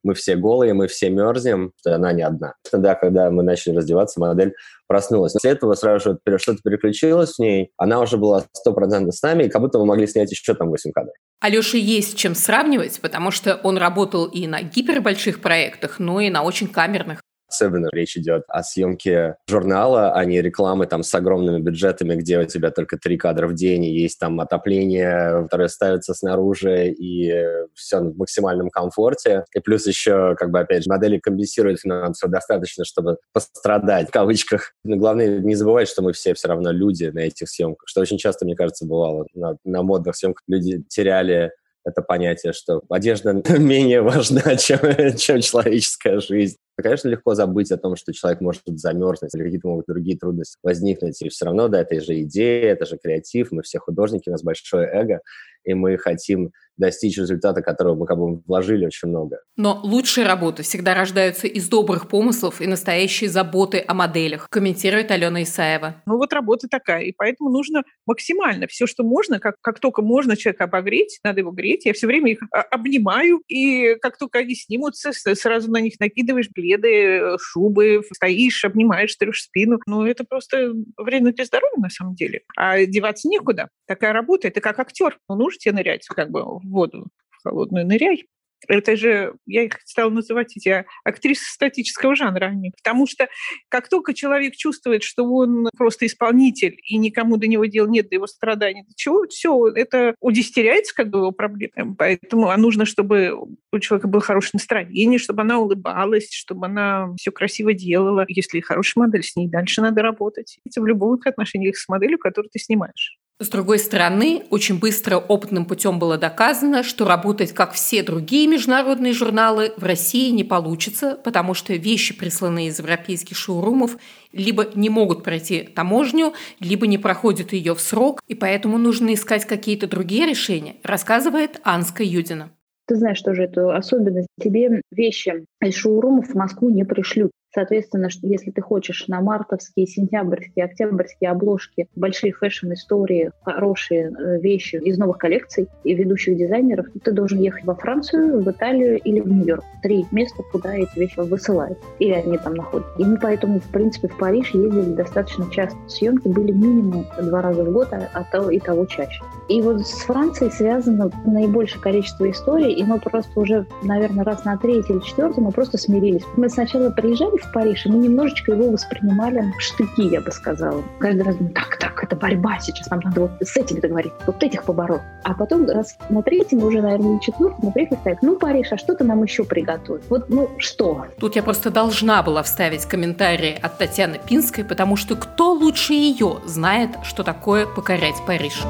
мы 0.07 0.15
все 0.15 0.37
голые, 0.37 0.73
мы 0.73 0.87
все 0.87 1.11
мерзнем, 1.11 1.73
что 1.81 1.95
она 1.95 2.13
не 2.13 2.23
одна. 2.23 2.55
Тогда, 2.71 2.95
когда 2.95 3.31
мы 3.31 3.43
начали 3.43 3.77
раздеваться, 3.77 4.21
модель 4.21 4.55
проснулась. 4.87 5.33
После 5.33 5.51
этого 5.51 5.75
сразу 5.75 6.19
же 6.27 6.39
что-то 6.39 6.59
переключилось 6.63 7.35
в 7.35 7.39
ней, 7.39 7.71
она 7.77 8.01
уже 8.01 8.17
была 8.17 8.45
100% 8.67 9.11
с 9.11 9.23
нами, 9.23 9.45
и 9.45 9.49
как 9.49 9.61
будто 9.61 9.79
мы 9.79 9.87
могли 9.87 10.07
снять 10.07 10.31
еще 10.31 10.55
там 10.55 10.71
8 10.71 10.93
кадров. 10.93 11.15
Алёше 11.41 11.77
есть 11.77 12.17
чем 12.17 12.35
сравнивать, 12.35 13.01
потому 13.01 13.31
что 13.31 13.61
он 13.63 13.77
работал 13.77 14.27
и 14.27 14.47
на 14.47 14.63
гипербольших 14.63 15.43
проектах, 15.43 15.99
но 15.99 16.21
и 16.21 16.31
на 16.31 16.43
очень 16.43 16.69
камерных. 16.69 17.21
Особенно 17.49 17.89
речь 17.93 18.17
идет 18.17 18.45
о 18.49 18.63
съемке 18.63 19.37
журнала, 19.49 20.13
а 20.13 20.25
не 20.25 20.41
рекламы 20.41 20.87
там 20.87 21.03
с 21.03 21.15
огромными 21.15 21.61
бюджетами, 21.61 22.17
где 22.17 22.39
у 22.39 22.45
тебя 22.45 22.71
только 22.71 22.99
три 22.99 23.17
кадра 23.17 23.47
в 23.47 23.55
день, 23.55 23.85
и 23.85 24.01
есть 24.01 24.19
там 24.19 24.41
отопление, 24.41 25.43
которое 25.45 25.69
ставится 25.69 26.15
снаружи, 26.15 26.89
и 26.91 27.33
все 27.75 28.01
в 28.01 28.17
максимальном 28.17 28.71
комфорте. 28.71 29.45
И 29.55 29.61
плюс 29.61 29.87
еще, 29.87 30.35
как 30.37 30.51
бы, 30.51 30.61
опять 30.61 30.85
же, 30.85 30.91
модели 30.91 31.19
компенсируют 31.19 31.81
финансово 31.81 32.31
достаточно, 32.31 32.85
чтобы 32.85 33.19
пострадать, 33.33 34.09
в 34.09 34.13
кавычках. 34.13 34.73
Но 34.85 34.97
главное 34.97 35.39
не 35.39 35.55
забывать, 35.55 35.89
что 35.89 36.03
мы 36.03 36.13
все 36.13 36.35
все 36.35 36.49
равно 36.49 36.71
люди 36.71 37.05
на 37.07 37.21
этих 37.21 37.49
съемках, 37.49 37.89
что 37.89 38.01
очень 38.01 38.19
часто, 38.19 38.45
мне 38.45 38.57
кажется, 38.57 38.87
бывало 38.87 39.27
на, 39.35 39.57
на 39.65 39.83
модных 39.83 40.17
съемках. 40.17 40.43
Люди 40.49 40.83
теряли 40.89 41.53
это 41.85 42.03
понятие, 42.03 42.53
что 42.53 42.83
одежда 42.91 43.33
менее 43.59 44.03
важна, 44.03 44.57
чем, 44.57 44.81
чем 45.17 45.41
человеческая 45.41 46.21
жизнь. 46.21 46.57
Конечно, 46.83 47.09
легко 47.09 47.35
забыть 47.35 47.73
о 47.73 47.79
том, 47.79 47.97
что 47.97 48.13
человек 48.13 48.41
может 48.41 48.63
замерзнуть 48.67 49.35
или 49.35 49.43
какие-то 49.43 49.69
могут 49.69 49.87
другие 49.87 50.19
трудности 50.19 50.59
возникнуть. 50.63 51.21
И 51.23 51.29
все 51.29 51.47
равно, 51.47 51.69
да, 51.69 51.81
это 51.81 52.01
же 52.01 52.21
идея, 52.23 52.73
это 52.73 52.85
же 52.85 52.99
креатив, 52.99 53.51
мы 53.51 53.63
все 53.63 53.79
художники, 53.79 54.29
у 54.29 54.33
нас 54.33 54.43
большое 54.43 54.87
эго, 54.87 55.21
и 55.65 55.75
мы 55.75 55.99
хотим 55.99 56.53
достичь 56.77 57.17
результата, 57.17 57.63
которого 57.63 57.95
мы 57.95 58.07
как 58.07 58.19
бы 58.19 58.43
вложили 58.47 58.87
очень 58.87 59.09
много. 59.09 59.41
Но 59.57 59.81
лучшие 59.83 60.27
работы 60.27 60.63
всегда 60.63 60.95
рождаются 60.95 61.47
из 61.47 61.69
добрых 61.69 62.09
помыслов 62.09 62.61
и 62.61 62.67
настоящей 62.67 63.29
заботы 63.29 63.83
о 63.87 63.95
моделях, 63.95 64.49
комментирует 64.51 65.11
Алена 65.11 65.43
Исаева. 65.43 66.03
Ну 66.07 66.17
вот 66.17 66.33
работа 66.33 66.69
такая, 66.69 67.03
и 67.05 67.13
поэтому 67.13 67.51
нужно 67.51 67.83
максимально 68.07 68.67
все, 68.67 68.87
что 68.87 69.05
можно, 69.05 69.41
как, 69.41 69.57
как 69.61 69.81
только 69.81 70.03
можно 70.03 70.37
человека 70.37 70.65
обогреть, 70.65 71.19
надо 71.25 71.41
его 71.41 71.51
греть. 71.51 71.87
Я 71.87 71.95
все 71.95 72.07
время 72.07 72.33
их 72.33 72.41
а, 72.53 72.61
обнимаю, 72.61 73.43
и 73.49 73.95
как 73.97 74.19
только 74.19 74.41
они 74.41 74.55
снимутся, 74.55 75.13
сразу 75.13 75.71
на 75.71 75.81
них 75.81 75.95
накидываешь 75.99 76.51
пледы, 76.67 77.37
шубы, 77.41 78.03
стоишь, 78.13 78.65
обнимаешь, 78.65 79.15
трешь 79.17 79.43
спину. 79.43 79.79
Ну 79.87 80.05
это 80.05 80.25
просто 80.25 80.73
вредно 80.97 81.33
для 81.33 81.45
здоровья 81.45 81.77
на 81.79 81.91
самом 81.91 82.15
деле. 82.15 82.43
А 82.57 82.85
деваться 82.85 83.29
некуда. 83.29 83.69
Такая 83.87 84.13
работа, 84.13 84.49
это 84.49 84.61
как 84.61 84.79
актер. 84.79 85.19
Ну 85.29 85.37
нужно 85.37 85.59
тебе 85.59 85.75
нырять 85.75 86.07
как 86.07 86.31
бы 86.31 86.43
в 86.43 86.61
воду 86.65 87.09
холодную, 87.45 87.87
ныряй. 87.87 88.27
Это 88.69 88.97
же, 88.97 89.35
я 89.47 89.65
их 89.65 89.81
стала 89.85 90.11
называть 90.11 90.57
эти 90.57 90.85
актрисы 91.05 91.45
статического 91.53 92.17
жанра. 92.17 92.47
Они. 92.47 92.71
Потому 92.71 93.07
что 93.07 93.29
как 93.69 93.89
только 93.89 94.15
человек 94.15 94.55
чувствует, 94.57 95.03
что 95.03 95.25
он 95.25 95.69
просто 95.77 96.07
исполнитель, 96.07 96.77
и 96.85 96.97
никому 96.97 97.37
до 97.37 97.47
него 97.47 97.65
дела 97.67 97.87
нет, 97.87 98.09
до 98.09 98.17
его 98.17 98.27
страданий, 98.27 98.83
до 98.83 98.95
чего, 98.95 99.27
все, 99.29 99.69
это 99.69 100.15
удестеряется 100.21 100.95
как 100.95 101.11
бы 101.11 101.19
его 101.19 101.33
проблемы. 101.33 101.95
Поэтому 101.97 102.49
а 102.51 102.57
нужно, 102.57 102.85
чтобы 102.85 103.33
у 103.73 103.79
человека 103.79 104.09
было 104.09 104.23
хорошее 104.23 104.53
настроение, 104.55 105.19
чтобы 105.19 105.43
она 105.43 105.59
улыбалась, 105.59 106.33
чтобы 106.33 106.67
она 106.67 107.15
все 107.19 107.31
красиво 107.31 107.73
делала. 107.73 108.25
Если 108.29 108.61
хорошая 108.61 109.07
модель, 109.07 109.23
с 109.23 109.37
ней 109.37 109.49
дальше 109.49 109.83
надо 109.83 110.03
работать. 110.03 110.59
Это 110.65 110.81
в 110.81 110.87
любых 110.87 111.27
отношениях 111.27 111.77
с 111.77 111.89
моделью, 111.89 112.19
которую 112.19 112.51
ты 112.51 112.59
снимаешь. 112.59 113.19
С 113.39 113.51
другой 113.51 113.79
стороны, 113.79 114.45
очень 114.49 114.79
быстро 114.79 115.19
опытным 115.19 115.67
путем 115.67 115.99
было 115.99 116.17
доказано, 116.17 116.83
что 116.83 117.05
работать 117.05 117.53
как 117.53 117.75
все 117.75 118.03
другие 118.03 118.49
международные 118.49 119.13
журналы 119.13 119.75
в 119.77 119.85
России 119.85 120.31
не 120.31 120.43
получится, 120.43 121.19
потому 121.23 121.53
что 121.53 121.75
вещи, 121.75 122.17
присланные 122.17 122.69
из 122.69 122.79
европейских 122.79 123.37
шоурумов, 123.37 123.99
либо 124.33 124.67
не 124.75 124.89
могут 124.89 125.23
пройти 125.23 125.65
таможню, 125.65 126.33
либо 126.61 126.87
не 126.87 126.97
проходят 126.97 127.53
ее 127.53 127.75
в 127.75 127.81
срок, 127.81 128.23
и 128.27 128.35
поэтому 128.35 128.79
нужно 128.79 129.13
искать 129.13 129.45
какие-то 129.45 129.87
другие 129.87 130.25
решения, 130.25 130.77
рассказывает 130.83 131.61
Анска 131.63 132.03
Юдина. 132.03 132.53
Ты 132.87 132.97
знаешь 132.97 133.21
тоже 133.21 133.43
эту 133.43 133.71
особенность. 133.71 134.29
Тебе 134.41 134.81
вещи 134.91 135.45
из 135.63 135.75
шоурумов 135.75 136.29
в 136.29 136.35
Москву 136.35 136.71
не 136.71 136.85
пришлют. 136.85 137.33
Соответственно, 137.57 138.09
если 138.21 138.51
ты 138.51 138.61
хочешь 138.61 139.09
на 139.09 139.23
мартовские, 139.23 139.87
сентябрьские, 139.87 140.67
октябрьские 140.67 141.31
обложки, 141.31 141.89
большие 141.97 142.35
фэшн-истории, 142.35 143.33
хорошие 143.45 144.11
э, 144.11 144.39
вещи 144.41 144.77
из 144.77 144.99
новых 144.99 145.17
коллекций 145.17 145.67
и 145.83 145.95
ведущих 145.95 146.37
дизайнеров, 146.37 146.85
ты 147.03 147.13
должен 147.13 147.41
ехать 147.41 147.65
во 147.65 147.75
Францию, 147.75 148.43
в 148.43 148.51
Италию 148.51 148.99
или 148.99 149.21
в 149.21 149.29
Нью-Йорк. 149.29 149.65
Три 149.83 150.05
места, 150.13 150.43
куда 150.53 150.75
эти 150.75 150.99
вещи 150.99 151.19
высылают. 151.19 151.79
Или 151.99 152.13
они 152.13 152.37
там 152.37 152.57
находятся. 152.57 152.93
И 152.99 153.05
мы 153.07 153.19
поэтому, 153.19 153.59
в 153.61 153.73
принципе, 153.73 154.09
в 154.09 154.19
Париж 154.19 154.53
ездили 154.53 154.93
достаточно 154.93 155.51
часто. 155.51 155.79
Съемки 155.89 156.29
были 156.29 156.53
минимум 156.53 157.07
два 157.23 157.41
раза 157.41 157.65
в 157.65 157.73
год, 157.73 157.89
а, 157.93 158.11
а 158.13 158.23
то 158.25 158.51
и 158.51 158.59
того 158.59 158.85
чаще. 158.85 159.23
И 159.49 159.63
вот 159.63 159.81
с 159.81 160.01
Францией 160.01 160.51
связано 160.51 161.11
наибольшее 161.25 161.81
количество 161.81 162.31
историй, 162.31 162.73
и 162.73 162.85
мы 162.85 162.99
просто 162.99 163.41
уже, 163.41 163.65
наверное, 163.83 164.25
раз 164.25 164.45
на 164.45 164.59
третий 164.59 164.93
или 164.93 165.01
четвертый 165.01 165.43
мы 165.43 165.53
просто 165.53 165.79
смирились. 165.79 166.23
Мы 166.37 166.51
сначала 166.51 166.91
приезжали 166.91 167.39
в 167.39 167.46
Париж, 167.53 167.87
и 167.87 167.89
мы 167.89 167.99
немножечко 167.99 168.53
его 168.53 168.71
воспринимали 168.71 169.53
в 169.59 169.61
штыки, 169.61 170.03
я 170.03 170.21
бы 170.21 170.31
сказала. 170.31 170.83
Каждый 170.99 171.23
раз 171.23 171.37
думали, 171.37 171.55
так, 171.55 171.77
так, 171.79 172.05
это 172.05 172.17
борьба 172.17 172.59
сейчас, 172.61 172.91
нам 172.91 173.01
надо 173.05 173.23
вот 173.23 173.31
с 173.41 173.57
этими 173.57 173.81
договориться, 173.81 174.19
вот 174.27 174.43
этих 174.43 174.65
побороть. 174.65 175.01
А 175.25 175.35
потом 175.35 175.67
раз 175.69 175.97
на 176.09 176.23
третьем, 176.23 176.63
уже, 176.63 176.81
наверное, 176.81 177.15
на 177.15 177.21
четвертом, 177.21 177.59
мы 177.63 177.73
приехали 177.73 177.99
сказать, 178.01 178.19
ну, 178.23 178.37
Париж, 178.37 178.69
а 178.73 178.79
что 178.79 178.95
ты 178.95 179.05
нам 179.05 179.23
еще 179.23 179.45
приготовил? 179.45 180.03
Вот, 180.09 180.29
ну, 180.29 180.51
что? 180.59 181.07
Тут 181.19 181.37
я 181.37 181.43
просто 181.43 181.71
должна 181.71 182.23
была 182.23 182.43
вставить 182.43 182.85
комментарий 182.87 183.55
от 183.55 183.79
Татьяны 183.79 184.19
Пинской, 184.25 184.65
потому 184.65 184.97
что 184.97 185.17
кто 185.17 185.53
лучше 185.53 185.93
ее 185.93 186.39
знает, 186.45 186.91
что 187.03 187.23
такое 187.23 187.67
покорять 187.67 188.17
Париж? 188.27 188.63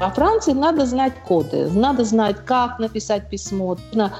Во 0.00 0.08
Франции 0.08 0.54
надо 0.54 0.86
знать 0.86 1.12
коды, 1.28 1.68
надо 1.74 2.04
знать, 2.04 2.36
как 2.46 2.78
написать 2.78 3.28
письмо. 3.28 3.76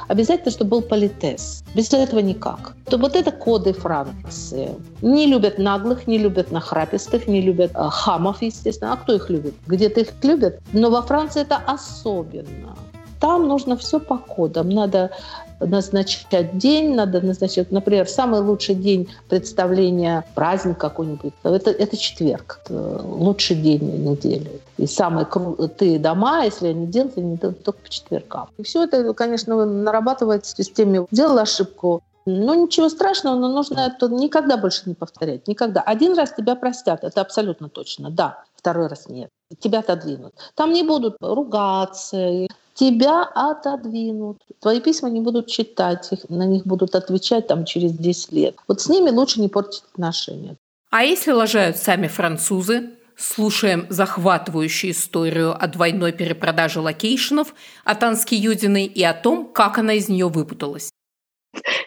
Обязательно, 0.08 0.50
чтобы 0.50 0.70
был 0.72 0.82
политез. 0.82 1.64
Без 1.74 1.90
этого 1.90 2.20
никак. 2.20 2.74
То 2.84 2.98
вот 2.98 3.16
это 3.16 3.32
коды 3.32 3.72
Франции. 3.72 4.74
Не 5.00 5.26
любят 5.26 5.58
наглых, 5.58 6.06
не 6.06 6.18
любят 6.18 6.52
нахрапистых, 6.52 7.26
не 7.26 7.40
любят 7.40 7.70
э, 7.74 7.88
хамов, 7.90 8.42
естественно. 8.42 8.92
А 8.92 8.96
кто 8.96 9.14
их 9.14 9.30
любит? 9.30 9.54
Где-то 9.66 10.00
их 10.00 10.12
любят. 10.22 10.60
Но 10.74 10.90
во 10.90 11.00
Франции 11.00 11.40
это 11.40 11.56
особенно. 11.56 12.76
Там 13.18 13.48
нужно 13.48 13.74
все 13.78 14.00
по 14.00 14.18
кодам. 14.18 14.68
Надо 14.68 15.12
назначать 15.60 16.56
день, 16.56 16.94
надо 16.94 17.20
назначать, 17.20 17.70
например, 17.70 18.08
самый 18.08 18.40
лучший 18.40 18.74
день 18.74 19.08
представления, 19.28 20.24
праздник 20.34 20.78
какой-нибудь, 20.78 21.32
это, 21.42 21.70
это 21.70 21.96
четверг, 21.96 22.60
это 22.64 23.02
лучший 23.02 23.56
день 23.56 24.04
недели. 24.04 24.60
И 24.78 24.86
самые 24.86 25.26
крутые 25.26 25.98
дома, 25.98 26.44
если 26.44 26.68
они 26.68 26.86
делают, 26.86 27.18
они 27.18 27.36
делают 27.36 27.62
только 27.62 27.80
по 27.80 27.88
четвергам. 27.90 28.48
И 28.56 28.62
все 28.62 28.84
это, 28.84 29.12
конечно, 29.12 29.64
нарабатывается 29.66 30.54
в 30.54 30.56
системе. 30.56 31.06
Делал 31.10 31.38
ошибку, 31.38 32.02
ну, 32.26 32.64
ничего 32.64 32.88
страшного, 32.88 33.36
но 33.36 33.48
нужно 33.48 33.80
это 33.80 34.08
никогда 34.08 34.56
больше 34.56 34.82
не 34.86 34.94
повторять. 34.94 35.48
Никогда. 35.48 35.80
Один 35.80 36.16
раз 36.16 36.32
тебя 36.32 36.54
простят, 36.54 37.04
это 37.04 37.20
абсолютно 37.20 37.68
точно. 37.68 38.10
Да, 38.10 38.44
второй 38.54 38.88
раз 38.88 39.08
нет. 39.08 39.30
Тебя 39.58 39.80
отодвинут. 39.80 40.34
Там 40.54 40.72
не 40.72 40.82
будут 40.82 41.16
ругаться, 41.20 42.46
тебя 42.80 43.24
отодвинут. 43.34 44.38
Твои 44.60 44.80
письма 44.80 45.10
не 45.10 45.20
будут 45.20 45.48
читать, 45.48 46.08
их, 46.12 46.28
на 46.30 46.46
них 46.46 46.66
будут 46.66 46.94
отвечать 46.94 47.46
там 47.46 47.66
через 47.66 47.92
10 47.92 48.32
лет. 48.32 48.56
Вот 48.66 48.80
с 48.80 48.88
ними 48.88 49.10
лучше 49.10 49.40
не 49.40 49.48
портить 49.48 49.84
отношения. 49.92 50.56
А 50.90 51.04
если 51.04 51.32
лажают 51.32 51.76
сами 51.76 52.08
французы? 52.08 52.90
Слушаем 53.16 53.84
захватывающую 53.90 54.92
историю 54.92 55.54
о 55.62 55.66
двойной 55.68 56.12
перепродаже 56.12 56.80
location 56.80 57.39
ов 57.39 57.54
от 57.84 58.02
Ански 58.02 58.34
Юдиной 58.34 58.86
и 58.86 59.04
о 59.04 59.12
том, 59.12 59.52
как 59.52 59.76
она 59.76 59.92
из 59.92 60.08
нее 60.08 60.28
выпуталась. 60.28 60.90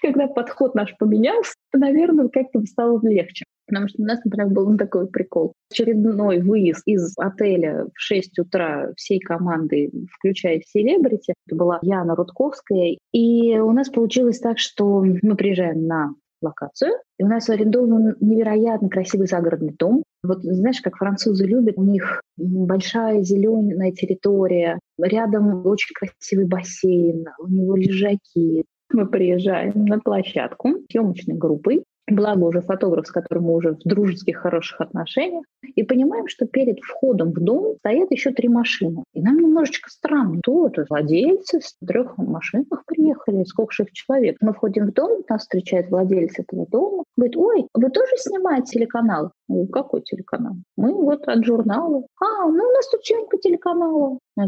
Когда 0.04 0.28
подход 0.28 0.76
наш 0.76 0.96
поменялся, 1.00 1.54
наверное, 1.74 2.28
как-то 2.28 2.64
стало 2.68 3.00
легче. 3.02 3.46
Потому 3.68 3.88
что 3.88 4.02
у 4.02 4.06
нас, 4.06 4.20
например, 4.24 4.50
был 4.50 4.78
такой 4.78 5.08
прикол. 5.08 5.54
Очередной 5.72 6.40
выезд 6.40 6.84
из 6.86 7.14
отеля 7.18 7.86
в 7.94 8.00
6 8.00 8.40
утра 8.40 8.92
всей 8.96 9.20
команды, 9.20 9.92
включая 10.12 10.62
селебрити, 10.66 11.34
это 11.48 11.56
была 11.56 11.80
Яна 11.82 12.16
Рудковская. 12.16 12.98
И 13.12 13.58
у 13.58 13.72
нас 13.72 13.90
получилось 13.90 14.40
так, 14.40 14.60
что 14.60 15.04
мы 15.22 15.36
приезжаем 15.36 15.88
на 15.88 16.14
локацию, 16.44 16.92
и 17.18 17.24
у 17.24 17.28
нас 17.28 17.50
арендован 17.50 18.16
невероятно 18.20 18.90
красивый 18.90 19.28
загородный 19.28 19.74
дом. 19.74 20.04
Вот 20.24 20.44
знаешь, 20.44 20.82
как 20.82 20.98
французы 20.98 21.46
любят, 21.46 21.78
у 21.78 21.84
них 21.84 22.22
большая 22.38 23.24
зеленая 23.24 23.92
территория, 23.92 24.80
рядом 25.00 25.66
очень 25.66 25.94
красивый 25.94 26.46
бассейн, 26.46 27.26
у 27.40 27.48
него 27.48 27.76
лежаки. 27.76 28.66
Мы 28.92 29.08
приезжаем 29.08 29.86
на 29.86 30.00
площадку 30.00 30.76
съемочной 30.92 31.36
группой, 31.36 31.84
благо 32.08 32.44
уже 32.44 32.62
фотограф, 32.62 33.08
с 33.08 33.12
которым 33.12 33.46
мы 33.46 33.56
уже 33.56 33.72
в 33.72 33.80
дружеских, 33.80 34.38
хороших 34.38 34.82
отношениях, 34.82 35.46
и 35.76 35.84
понимаем, 35.84 36.28
что 36.28 36.46
перед 36.46 36.80
входом 36.80 37.32
в 37.32 37.40
дом 37.40 37.76
стоят 37.80 38.12
еще 38.12 38.32
три 38.32 38.50
машины. 38.50 39.04
И 39.14 39.22
нам 39.22 39.38
немножечко 39.38 39.90
странно. 39.90 40.40
Кто 40.40 40.68
это? 40.68 40.86
Владельцы 40.90 41.60
в 41.60 41.86
трех 41.86 42.18
машинах 42.18 42.84
приехали, 42.86 43.44
сколько 43.44 43.74
же 43.74 43.84
их 43.84 43.92
человек. 43.94 44.38
Мы 44.42 44.54
входим 44.54 44.88
в 44.88 44.94
дом, 44.94 45.24
нас 45.30 45.42
встречает 45.42 45.90
владелец 45.90 46.38
этого 46.38 46.68
дома, 46.68 47.04
говорит, 47.18 47.38
ой, 47.38 47.68
вы 47.74 47.90
тоже 47.90 48.12
снимаете 48.18 48.80
телеканал? 48.80 49.32
Ну, 49.48 49.68
какой 49.68 50.02
телеканал? 50.02 50.56
Мы 50.78 50.94
вот 50.94 51.28
от 51.28 51.46
журнала. 51.46 52.06
А, 52.20 52.46
ну 52.48 52.64
у 52.64 52.72
нас 52.72 52.90
тут 52.90 53.02
по 53.30 53.38
телеканалу. 53.38 54.20
А, 54.38 54.44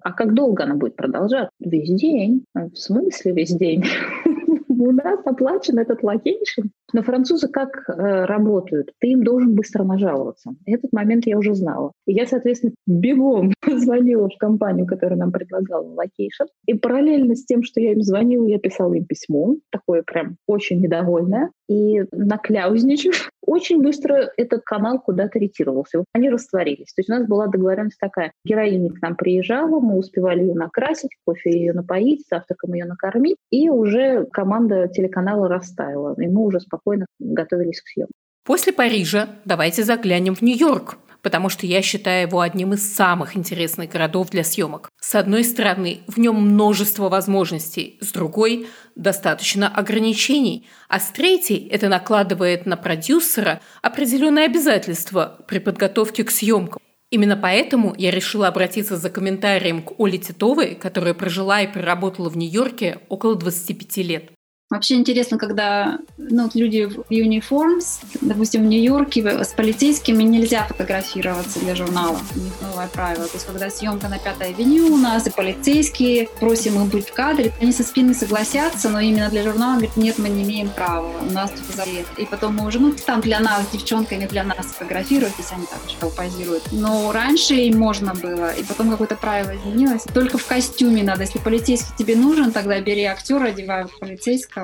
а 0.00 0.12
как 0.12 0.34
долго 0.34 0.64
она 0.64 0.74
будет 0.74 0.96
продолжаться? 0.96 1.50
Весь 1.60 1.90
день. 1.90 2.44
В 2.54 2.74
смысле 2.74 3.32
весь 3.32 3.54
день? 3.54 3.84
у 4.78 4.92
нас 4.92 5.20
оплачен 5.24 5.78
этот 5.78 6.02
location. 6.02 6.62
Но 6.92 7.02
французы 7.02 7.48
как 7.48 7.88
э, 7.88 8.24
работают? 8.24 8.92
Ты 8.98 9.08
им 9.08 9.22
должен 9.22 9.54
быстро 9.54 9.84
нажаловаться. 9.84 10.54
Этот 10.64 10.92
момент 10.92 11.26
я 11.26 11.36
уже 11.38 11.54
знала. 11.54 11.92
И 12.06 12.12
я, 12.12 12.26
соответственно, 12.26 12.72
бегом 12.86 13.52
звонила 13.66 14.28
в 14.28 14.38
компанию, 14.38 14.86
которая 14.86 15.18
нам 15.18 15.30
предлагала 15.30 15.86
location. 15.86 16.44
И 16.66 16.74
параллельно 16.74 17.34
с 17.34 17.44
тем, 17.44 17.62
что 17.62 17.80
я 17.80 17.92
им 17.92 18.02
звонила, 18.02 18.46
я 18.46 18.58
писала 18.58 18.94
им 18.94 19.04
письмо, 19.04 19.56
такое 19.70 20.02
прям 20.02 20.36
очень 20.46 20.80
недовольное. 20.80 21.50
И 21.68 22.02
накляузничав, 22.12 23.30
очень 23.46 23.82
быстро 23.82 24.30
этот 24.38 24.62
канал 24.62 24.98
куда-то 24.98 25.38
ретировался. 25.38 26.04
Они 26.14 26.30
растворились. 26.30 26.94
То 26.94 27.00
есть 27.00 27.10
у 27.10 27.12
нас 27.12 27.26
была 27.26 27.48
договоренность 27.48 28.00
такая. 28.00 28.32
Героиня 28.46 28.90
к 28.90 29.02
нам 29.02 29.14
приезжала, 29.14 29.78
мы 29.80 29.96
успевали 29.98 30.40
ее 30.40 30.54
накрасить, 30.54 31.10
кофе 31.26 31.50
ее 31.50 31.72
напоить, 31.74 32.24
завтраком 32.30 32.72
ее 32.72 32.86
накормить, 32.86 33.36
и 33.50 33.68
уже 33.68 34.24
команда 34.32 34.88
телеканала 34.88 35.48
растаяла. 35.48 36.14
И 36.18 36.26
мы 36.26 36.46
уже 36.46 36.60
спокойно 36.60 36.77
готовились 37.18 37.80
к 37.80 37.88
съемке. 37.88 38.12
После 38.44 38.72
Парижа 38.72 39.28
давайте 39.44 39.82
заглянем 39.84 40.34
в 40.34 40.42
Нью-Йорк 40.42 40.98
потому 41.22 41.48
что 41.48 41.66
я 41.66 41.82
считаю 41.82 42.26
его 42.26 42.40
одним 42.40 42.74
из 42.74 42.94
самых 42.94 43.36
интересных 43.36 43.90
городов 43.90 44.30
для 44.30 44.44
съемок. 44.44 44.88
С 45.00 45.14
одной 45.14 45.44
стороны, 45.44 46.00
в 46.06 46.18
нем 46.18 46.36
множество 46.36 47.08
возможностей, 47.08 47.98
с 48.00 48.12
другой– 48.12 48.66
достаточно 48.96 49.68
ограничений, 49.68 50.66
а 50.88 50.98
с 50.98 51.10
третьей– 51.10 51.68
это 51.70 51.88
накладывает 51.88 52.66
на 52.66 52.76
продюсера 52.76 53.60
определенные 53.82 54.46
обязательства 54.46 55.44
при 55.46 55.58
подготовке 55.58 56.24
к 56.24 56.30
съемкам. 56.30 56.80
Именно 57.10 57.36
поэтому 57.36 57.94
я 57.96 58.10
решила 58.10 58.48
обратиться 58.48 58.96
за 58.96 59.08
комментарием 59.08 59.82
к 59.82 59.98
Оле 59.98 60.18
Титовой, 60.18 60.74
которая 60.74 61.14
прожила 61.14 61.62
и 61.62 61.72
проработала 61.72 62.28
в 62.28 62.36
Нью-Йорке 62.36 63.00
около 63.08 63.34
25 63.34 63.96
лет. 63.98 64.30
Вообще 64.70 64.96
интересно, 64.96 65.38
когда 65.38 65.98
ну, 66.18 66.50
люди 66.52 66.84
в 66.84 67.04
униформс, 67.08 68.00
допустим, 68.20 68.64
в 68.64 68.66
Нью-Йорке 68.66 69.42
с 69.42 69.54
полицейскими 69.54 70.22
нельзя 70.22 70.64
фотографироваться 70.64 71.58
для 71.60 71.74
журнала. 71.74 72.18
У 72.36 72.38
них 72.38 72.52
новое 72.60 72.86
правило. 72.88 73.26
То 73.26 73.34
есть, 73.34 73.46
когда 73.46 73.70
съемка 73.70 74.08
на 74.08 74.18
Пятой 74.18 74.48
авеню 74.48 74.92
у 74.92 74.98
нас, 74.98 75.26
и 75.26 75.30
полицейские, 75.30 76.28
просим 76.38 76.82
их 76.82 76.92
быть 76.92 77.08
в 77.08 77.14
кадре, 77.14 77.54
они 77.62 77.72
со 77.72 77.82
спины 77.82 78.12
согласятся, 78.12 78.90
но 78.90 79.00
именно 79.00 79.30
для 79.30 79.42
журнала 79.42 79.76
говорят, 79.76 79.96
нет, 79.96 80.18
мы 80.18 80.28
не 80.28 80.42
имеем 80.42 80.68
права, 80.68 81.10
у 81.18 81.32
нас 81.32 81.50
тут 81.50 81.74
запрет. 81.74 82.06
И 82.18 82.26
потом 82.26 82.56
мы 82.56 82.66
уже, 82.66 82.78
ну, 82.78 82.92
там 82.92 83.22
для 83.22 83.40
нас, 83.40 83.66
девчонками 83.72 84.26
для 84.26 84.44
нас 84.44 84.66
фотографируют, 84.66 85.32
если 85.38 85.54
они 85.54 85.64
так 85.64 85.80
что 85.88 86.10
позируют. 86.10 86.64
Но 86.72 87.10
раньше 87.10 87.54
им 87.54 87.78
можно 87.78 88.14
было, 88.14 88.50
и 88.50 88.62
потом 88.64 88.90
какое-то 88.90 89.16
правило 89.16 89.56
изменилось. 89.56 90.02
Только 90.12 90.36
в 90.36 90.44
костюме 90.44 91.02
надо. 91.02 91.22
Если 91.22 91.38
полицейский 91.38 91.94
тебе 91.96 92.16
нужен, 92.16 92.52
тогда 92.52 92.78
бери 92.80 93.04
актера, 93.04 93.46
одевай 93.46 93.86
полицейского, 93.98 94.57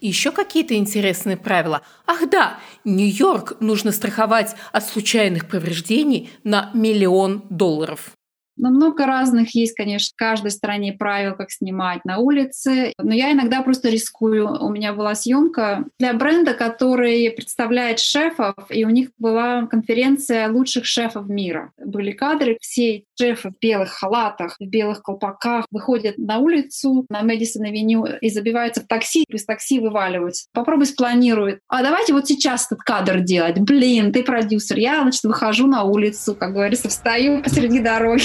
Еще 0.00 0.30
какие-то 0.30 0.74
интересные 0.74 1.36
правила. 1.38 1.82
Ах 2.06 2.28
да, 2.28 2.60
Нью-Йорк 2.84 3.60
нужно 3.60 3.92
страховать 3.92 4.54
от 4.72 4.86
случайных 4.86 5.48
повреждений 5.48 6.30
на 6.44 6.70
миллион 6.74 7.44
долларов. 7.48 8.10
Но 8.56 8.70
много 8.70 9.06
разных 9.06 9.54
есть, 9.54 9.74
конечно, 9.74 10.12
в 10.14 10.18
каждой 10.18 10.50
стране 10.50 10.92
правил, 10.92 11.34
как 11.34 11.50
снимать 11.50 12.04
на 12.04 12.18
улице. 12.18 12.92
Но 12.98 13.12
я 13.14 13.32
иногда 13.32 13.62
просто 13.62 13.88
рискую. 13.88 14.48
У 14.60 14.70
меня 14.70 14.92
была 14.92 15.14
съемка 15.14 15.84
для 15.98 16.12
бренда, 16.14 16.54
который 16.54 17.30
представляет 17.30 18.00
шефов, 18.00 18.54
и 18.70 18.84
у 18.84 18.90
них 18.90 19.10
была 19.18 19.66
конференция 19.66 20.50
лучших 20.50 20.86
шефов 20.86 21.28
мира. 21.28 21.72
Были 21.78 22.12
кадры, 22.12 22.58
все 22.60 23.04
шефы 23.18 23.50
в 23.50 23.60
белых 23.60 23.90
халатах, 23.90 24.56
в 24.58 24.66
белых 24.66 25.02
колпаках 25.02 25.66
выходят 25.70 26.18
на 26.18 26.38
улицу 26.38 27.06
на 27.08 27.22
Мэдисон-авеню 27.22 28.06
и 28.20 28.30
забиваются 28.30 28.82
в 28.82 28.86
такси, 28.86 29.24
из 29.28 29.44
такси 29.44 29.80
вываливаются. 29.80 30.48
Попробуй 30.52 30.86
спланируй. 30.86 31.60
А 31.68 31.82
давайте 31.82 32.12
вот 32.12 32.26
сейчас 32.26 32.66
этот 32.66 32.80
кадр 32.80 33.20
делать. 33.20 33.58
Блин, 33.58 34.12
ты 34.12 34.22
продюсер. 34.22 34.78
Я, 34.78 35.02
значит, 35.02 35.24
выхожу 35.24 35.66
на 35.66 35.84
улицу, 35.84 36.34
как 36.34 36.52
говорится, 36.52 36.88
встаю 36.88 37.42
посреди 37.42 37.80
дороги. 37.80 38.24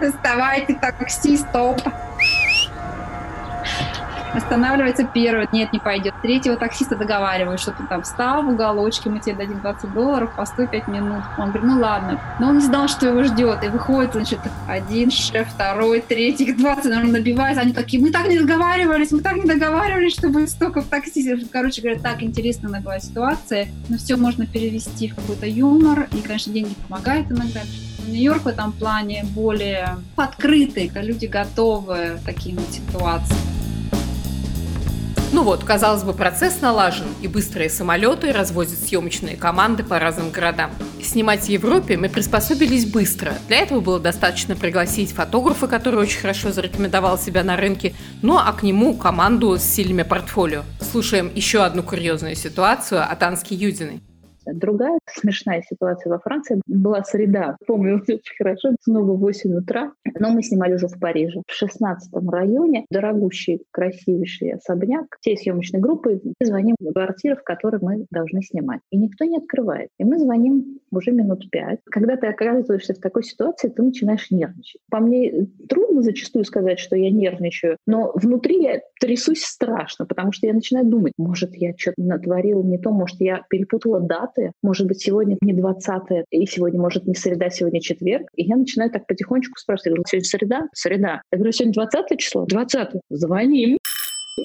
Доставайте 0.00 0.74
такси, 0.74 1.36
стоп. 1.36 1.80
Останавливается 4.34 5.04
первый, 5.04 5.48
нет, 5.52 5.72
не 5.72 5.78
пойдет. 5.78 6.14
Третьего 6.22 6.56
таксиста 6.56 6.96
договаривают, 6.96 7.60
что 7.60 7.72
ты 7.72 7.82
там 7.84 8.02
встал 8.02 8.42
в 8.42 8.48
уголочке, 8.48 9.08
мы 9.08 9.20
тебе 9.20 9.34
дадим 9.34 9.60
20 9.60 9.92
долларов, 9.94 10.30
постой 10.36 10.68
5 10.68 10.86
минут. 10.88 11.22
Он 11.38 11.50
говорит, 11.50 11.64
ну 11.64 11.80
ладно. 11.80 12.20
Но 12.38 12.48
он 12.48 12.58
не 12.58 12.64
знал, 12.64 12.88
что 12.88 13.06
его 13.06 13.24
ждет. 13.24 13.64
И 13.64 13.68
выходит, 13.68 14.12
значит, 14.12 14.38
один 14.68 15.10
шеф, 15.10 15.48
второй, 15.48 16.00
третий, 16.02 16.52
20, 16.52 16.84
наверное, 16.84 17.12
набивается. 17.12 17.62
Они 17.62 17.72
такие, 17.72 18.02
мы 18.02 18.10
так 18.10 18.28
не 18.28 18.38
договаривались, 18.38 19.12
мы 19.12 19.20
так 19.20 19.36
не 19.36 19.44
договаривались, 19.44 20.12
что 20.12 20.28
будет 20.28 20.50
столько 20.50 20.82
в 20.82 20.86
такси. 20.88 21.46
Короче 21.50 21.80
говоря, 21.80 21.98
так 21.98 22.22
интересная 22.22 22.80
была 22.80 23.00
ситуация. 23.00 23.68
Но 23.88 23.96
все 23.96 24.16
можно 24.16 24.46
перевести 24.46 25.08
в 25.08 25.16
какой-то 25.16 25.46
юмор. 25.46 26.06
И, 26.12 26.20
конечно, 26.20 26.52
деньги 26.52 26.74
помогают 26.86 27.30
иногда. 27.30 27.60
Нью-Йорк 28.08 28.42
в 28.42 28.48
этом 28.48 28.72
плане 28.72 29.24
более 29.34 29.98
открытый, 30.16 30.90
люди 30.94 31.26
готовы 31.26 32.18
к 32.22 32.26
таким 32.26 32.58
ситуациям. 32.70 33.38
Ну 35.30 35.42
вот, 35.42 35.62
казалось 35.62 36.04
бы, 36.04 36.14
процесс 36.14 36.62
налажен, 36.62 37.06
и 37.20 37.28
быстрые 37.28 37.68
самолеты 37.68 38.32
развозят 38.32 38.78
съемочные 38.78 39.36
команды 39.36 39.84
по 39.84 39.98
разным 39.98 40.30
городам. 40.30 40.70
Снимать 41.02 41.42
в 41.44 41.48
Европе 41.48 41.98
мы 41.98 42.08
приспособились 42.08 42.86
быстро. 42.86 43.34
Для 43.46 43.58
этого 43.58 43.80
было 43.80 44.00
достаточно 44.00 44.56
пригласить 44.56 45.12
фотографа, 45.12 45.68
который 45.68 46.00
очень 46.00 46.20
хорошо 46.20 46.50
зарекомендовал 46.50 47.18
себя 47.18 47.44
на 47.44 47.56
рынке, 47.56 47.94
ну 48.22 48.38
а 48.38 48.50
к 48.52 48.62
нему 48.62 48.94
команду 48.96 49.58
с 49.58 49.62
сильными 49.62 50.02
портфолио. 50.02 50.62
Слушаем 50.80 51.30
еще 51.34 51.62
одну 51.62 51.82
курьезную 51.82 52.34
ситуацию 52.34 53.02
от 53.02 53.22
Ански 53.22 53.52
Юдиной. 53.52 54.00
Другая 54.54 54.98
смешная 55.06 55.62
ситуация 55.62 56.10
во 56.10 56.18
Франции 56.18 56.60
была 56.66 57.02
среда. 57.04 57.56
Помню 57.66 57.96
очень 58.08 58.36
хорошо, 58.36 58.70
снова 58.80 59.16
8 59.16 59.54
утра, 59.54 59.92
но 60.18 60.30
мы 60.30 60.42
снимали 60.42 60.74
уже 60.74 60.88
в 60.88 60.98
Париже. 60.98 61.42
В 61.46 61.52
16 61.52 62.12
районе 62.30 62.84
дорогущий, 62.90 63.62
красивейший 63.70 64.52
особняк. 64.52 65.16
Всей 65.20 65.36
съемочной 65.36 65.80
группы 65.80 66.20
звоним 66.40 66.76
в 66.78 66.92
квартиру, 66.92 67.36
в 67.36 67.42
которой 67.42 67.80
мы 67.82 68.06
должны 68.10 68.42
снимать. 68.42 68.80
И 68.90 68.96
никто 68.96 69.24
не 69.24 69.38
открывает. 69.38 69.90
И 69.98 70.04
мы 70.04 70.18
звоним 70.18 70.78
уже 70.90 71.12
минут 71.12 71.50
пять. 71.50 71.80
Когда 71.90 72.16
ты 72.16 72.26
оказываешься 72.26 72.94
в 72.94 72.98
такой 72.98 73.22
ситуации, 73.22 73.68
ты 73.68 73.82
начинаешь 73.82 74.30
нервничать. 74.30 74.80
По 74.90 75.00
мне 75.00 75.46
трудно 75.68 76.02
зачастую 76.02 76.44
сказать, 76.44 76.78
что 76.78 76.96
я 76.96 77.10
нервничаю, 77.10 77.76
но 77.86 78.12
внутри 78.14 78.62
я 78.62 78.80
трясусь 79.00 79.42
страшно, 79.42 80.06
потому 80.06 80.32
что 80.32 80.46
я 80.46 80.54
начинаю 80.54 80.86
думать, 80.86 81.12
может, 81.18 81.54
я 81.54 81.72
что-то 81.76 82.02
натворила 82.02 82.62
не 82.62 82.78
то, 82.78 82.90
может, 82.90 83.20
я 83.20 83.42
перепутала 83.48 84.00
даты, 84.00 84.38
20 84.38 84.52
может 84.62 84.86
быть, 84.86 85.00
сегодня 85.00 85.36
не 85.40 85.52
20 85.52 86.24
и 86.30 86.46
сегодня, 86.46 86.80
может, 86.80 87.06
не 87.06 87.14
среда, 87.14 87.50
сегодня 87.50 87.80
четверг. 87.80 88.28
И 88.34 88.44
я 88.44 88.56
начинаю 88.56 88.90
так 88.90 89.06
потихонечку 89.06 89.58
спрашивать, 89.58 89.88
говорю, 89.88 90.04
сегодня 90.06 90.28
среда? 90.28 90.68
Среда. 90.72 91.22
Я 91.32 91.38
говорю, 91.38 91.52
сегодня 91.52 91.74
20 91.74 92.18
число? 92.18 92.44
20 92.46 92.88
Звоним. 93.10 93.78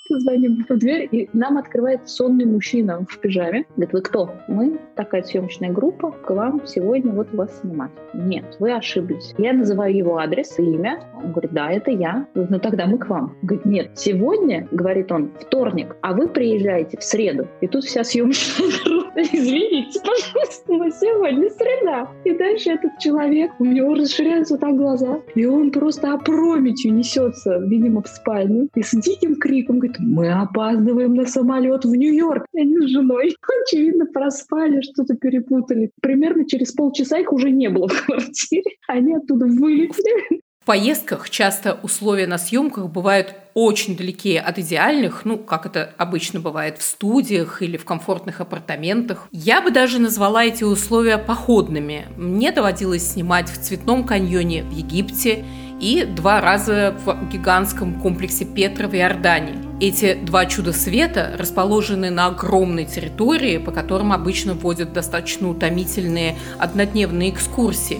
Звоним 0.09 0.65
в 0.67 0.77
дверь, 0.77 1.07
и 1.11 1.29
нам 1.33 1.57
открывает 1.57 2.07
сонный 2.07 2.45
мужчина 2.45 3.05
в 3.09 3.19
пижаме. 3.19 3.65
Говорит, 3.75 3.93
вы 3.93 4.01
кто? 4.01 4.31
Мы 4.47 4.79
такая 4.95 5.23
съемочная 5.23 5.71
группа, 5.71 6.11
к 6.11 6.29
вам 6.29 6.65
сегодня 6.65 7.11
вот 7.11 7.33
вас 7.33 7.61
снимать. 7.61 7.91
Нет, 8.13 8.57
вы 8.59 8.73
ошиблись. 8.73 9.33
Я 9.37 9.53
называю 9.53 9.95
его 9.95 10.17
адрес 10.17 10.59
и 10.59 10.63
имя. 10.63 10.99
Он 11.15 11.31
говорит, 11.31 11.51
да, 11.53 11.71
это 11.71 11.91
я. 11.91 12.27
Ну 12.35 12.59
тогда 12.59 12.85
мы 12.85 12.97
к 12.97 13.07
вам. 13.07 13.35
Говорит, 13.41 13.65
нет, 13.65 13.91
сегодня, 13.95 14.67
говорит 14.71 15.11
он, 15.11 15.31
вторник, 15.39 15.95
а 16.01 16.13
вы 16.13 16.27
приезжаете 16.27 16.97
в 16.97 17.03
среду. 17.03 17.47
И 17.61 17.67
тут 17.67 17.83
вся 17.83 18.03
съемочная 18.03 18.69
группа, 18.85 19.02
извините, 19.15 19.99
пожалуйста, 19.99 20.73
но 20.73 20.89
сегодня 20.89 21.49
среда. 21.51 22.09
И 22.23 22.31
дальше 22.31 22.71
этот 22.71 22.97
человек, 22.99 23.51
у 23.59 23.65
него 23.65 23.93
расширяются 23.93 24.55
вот 24.55 24.61
так 24.61 24.75
глаза, 24.75 25.21
и 25.35 25.45
он 25.45 25.71
просто 25.71 26.13
опрометью 26.13 26.93
несется, 26.93 27.59
видимо, 27.59 28.01
в 28.01 28.07
спальню, 28.07 28.69
и 28.75 28.81
с 28.81 28.91
диким 28.91 29.35
криком 29.35 29.79
говорит, 29.79 29.97
мы 29.99 30.31
опаздываем 30.31 31.13
на 31.13 31.25
самолет 31.25 31.85
в 31.85 31.95
Нью-Йорк. 31.95 32.45
Они 32.55 32.77
с 32.79 32.89
женой, 32.89 33.35
очевидно, 33.65 34.05
проспали, 34.07 34.81
что-то 34.81 35.15
перепутали. 35.15 35.91
Примерно 36.01 36.47
через 36.47 36.71
полчаса 36.71 37.19
их 37.19 37.31
уже 37.31 37.51
не 37.51 37.69
было 37.69 37.87
в 37.87 38.05
квартире. 38.05 38.71
Они 38.87 39.13
оттуда 39.13 39.45
вылетели. 39.45 40.41
В 40.63 40.65
поездках 40.65 41.29
часто 41.29 41.77
условия 41.83 42.25
на 42.25 42.37
съемках 42.37 42.87
бывают 42.87 43.35
очень 43.53 43.97
далеки 43.97 44.37
от 44.37 44.59
идеальных, 44.59 45.25
ну, 45.25 45.37
как 45.37 45.65
это 45.65 45.93
обычно 45.97 46.39
бывает 46.39 46.77
в 46.77 46.83
студиях 46.83 47.61
или 47.61 47.75
в 47.75 47.83
комфортных 47.83 48.39
апартаментах. 48.39 49.27
Я 49.33 49.61
бы 49.61 49.71
даже 49.71 49.99
назвала 49.99 50.45
эти 50.45 50.63
условия 50.63 51.17
походными. 51.17 52.05
Мне 52.15 52.53
доводилось 52.53 53.11
снимать 53.11 53.49
в 53.49 53.61
Цветном 53.61 54.05
каньоне 54.05 54.63
в 54.63 54.71
Египте 54.71 55.43
и 55.81 56.05
два 56.05 56.39
раза 56.39 56.95
в 57.03 57.27
гигантском 57.27 57.99
комплексе 57.99 58.45
Петра 58.45 58.87
в 58.87 58.95
Иордании. 58.95 59.57
Эти 59.81 60.13
два 60.13 60.45
чуда 60.45 60.71
света 60.71 61.35
расположены 61.37 62.09
на 62.09 62.27
огромной 62.27 62.85
территории, 62.85 63.57
по 63.57 63.73
которым 63.73 64.13
обычно 64.13 64.53
водят 64.53 64.93
достаточно 64.93 65.49
утомительные 65.49 66.37
однодневные 66.57 67.31
экскурсии. 67.31 67.99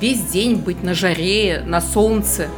Весь 0.00 0.20
день 0.20 0.56
быть 0.56 0.84
на 0.84 0.94
жаре, 0.94 1.64
на 1.66 1.80
солнце. 1.80 2.48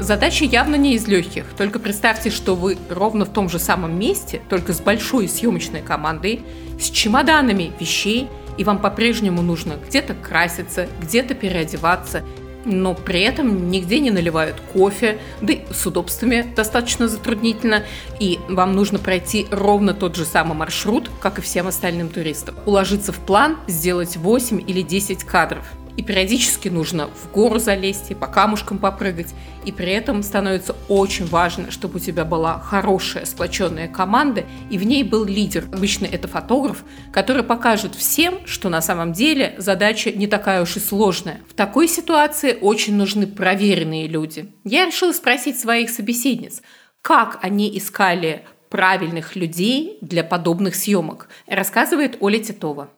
Задача 0.00 0.44
явно 0.44 0.74
не 0.74 0.94
из 0.94 1.06
легких, 1.06 1.44
только 1.56 1.78
представьте, 1.78 2.30
что 2.30 2.56
вы 2.56 2.76
ровно 2.88 3.24
в 3.24 3.32
том 3.32 3.48
же 3.48 3.60
самом 3.60 3.96
месте, 3.96 4.40
только 4.48 4.72
с 4.72 4.80
большой 4.80 5.28
съемочной 5.28 5.82
командой, 5.82 6.42
с 6.80 6.90
чемоданами 6.90 7.70
вещей, 7.78 8.28
и 8.58 8.64
вам 8.64 8.80
по-прежнему 8.80 9.40
нужно 9.40 9.74
где-то 9.86 10.14
краситься, 10.14 10.88
где-то 11.00 11.34
переодеваться, 11.34 12.24
но 12.64 12.94
при 12.94 13.22
этом 13.22 13.70
нигде 13.70 14.00
не 14.00 14.10
наливают 14.10 14.56
кофе, 14.72 15.18
да 15.40 15.52
и 15.52 15.60
с 15.72 15.86
удобствами 15.86 16.52
достаточно 16.54 17.08
затруднительно, 17.08 17.84
и 18.18 18.38
вам 18.48 18.74
нужно 18.74 18.98
пройти 18.98 19.46
ровно 19.50 19.94
тот 19.94 20.16
же 20.16 20.24
самый 20.24 20.54
маршрут, 20.54 21.10
как 21.20 21.38
и 21.38 21.42
всем 21.42 21.68
остальным 21.68 22.08
туристам. 22.08 22.54
Уложиться 22.66 23.12
в 23.12 23.18
план, 23.18 23.58
сделать 23.66 24.16
8 24.16 24.60
или 24.66 24.82
10 24.82 25.24
кадров– 25.24 25.64
и 25.96 26.02
периодически 26.02 26.68
нужно 26.68 27.08
в 27.08 27.30
гору 27.32 27.58
залезть 27.58 28.10
и 28.10 28.14
по 28.14 28.26
камушкам 28.26 28.78
попрыгать. 28.78 29.34
И 29.64 29.72
при 29.72 29.92
этом 29.92 30.22
становится 30.22 30.74
очень 30.88 31.26
важно, 31.26 31.70
чтобы 31.70 31.96
у 31.96 32.00
тебя 32.00 32.24
была 32.24 32.58
хорошая 32.58 33.24
сплоченная 33.26 33.88
команда, 33.88 34.44
и 34.70 34.78
в 34.78 34.84
ней 34.84 35.04
был 35.04 35.24
лидер. 35.24 35.64
Обычно 35.72 36.06
это 36.06 36.28
фотограф, 36.28 36.84
который 37.12 37.42
покажет 37.42 37.94
всем, 37.94 38.46
что 38.46 38.68
на 38.68 38.80
самом 38.80 39.12
деле 39.12 39.54
задача 39.58 40.10
не 40.12 40.26
такая 40.26 40.62
уж 40.62 40.76
и 40.76 40.80
сложная. 40.80 41.40
В 41.48 41.54
такой 41.54 41.88
ситуации 41.88 42.56
очень 42.60 42.96
нужны 42.96 43.26
проверенные 43.26 44.06
люди. 44.06 44.52
Я 44.64 44.86
решила 44.86 45.12
спросить 45.12 45.58
своих 45.58 45.90
собеседниц, 45.90 46.62
как 47.02 47.38
они 47.42 47.76
искали 47.76 48.44
правильных 48.70 49.36
людей 49.36 49.98
для 50.00 50.24
подобных 50.24 50.74
съемок, 50.74 51.28
рассказывает 51.46 52.16
Оля 52.20 52.38
Титова. 52.38 52.90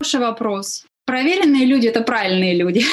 Хороший 0.00 0.20
вопрос. 0.20 0.86
Проверенные 1.10 1.66
люди– 1.66 1.86
это 1.88 2.02
правильные 2.02 2.54
люди. 2.54 2.84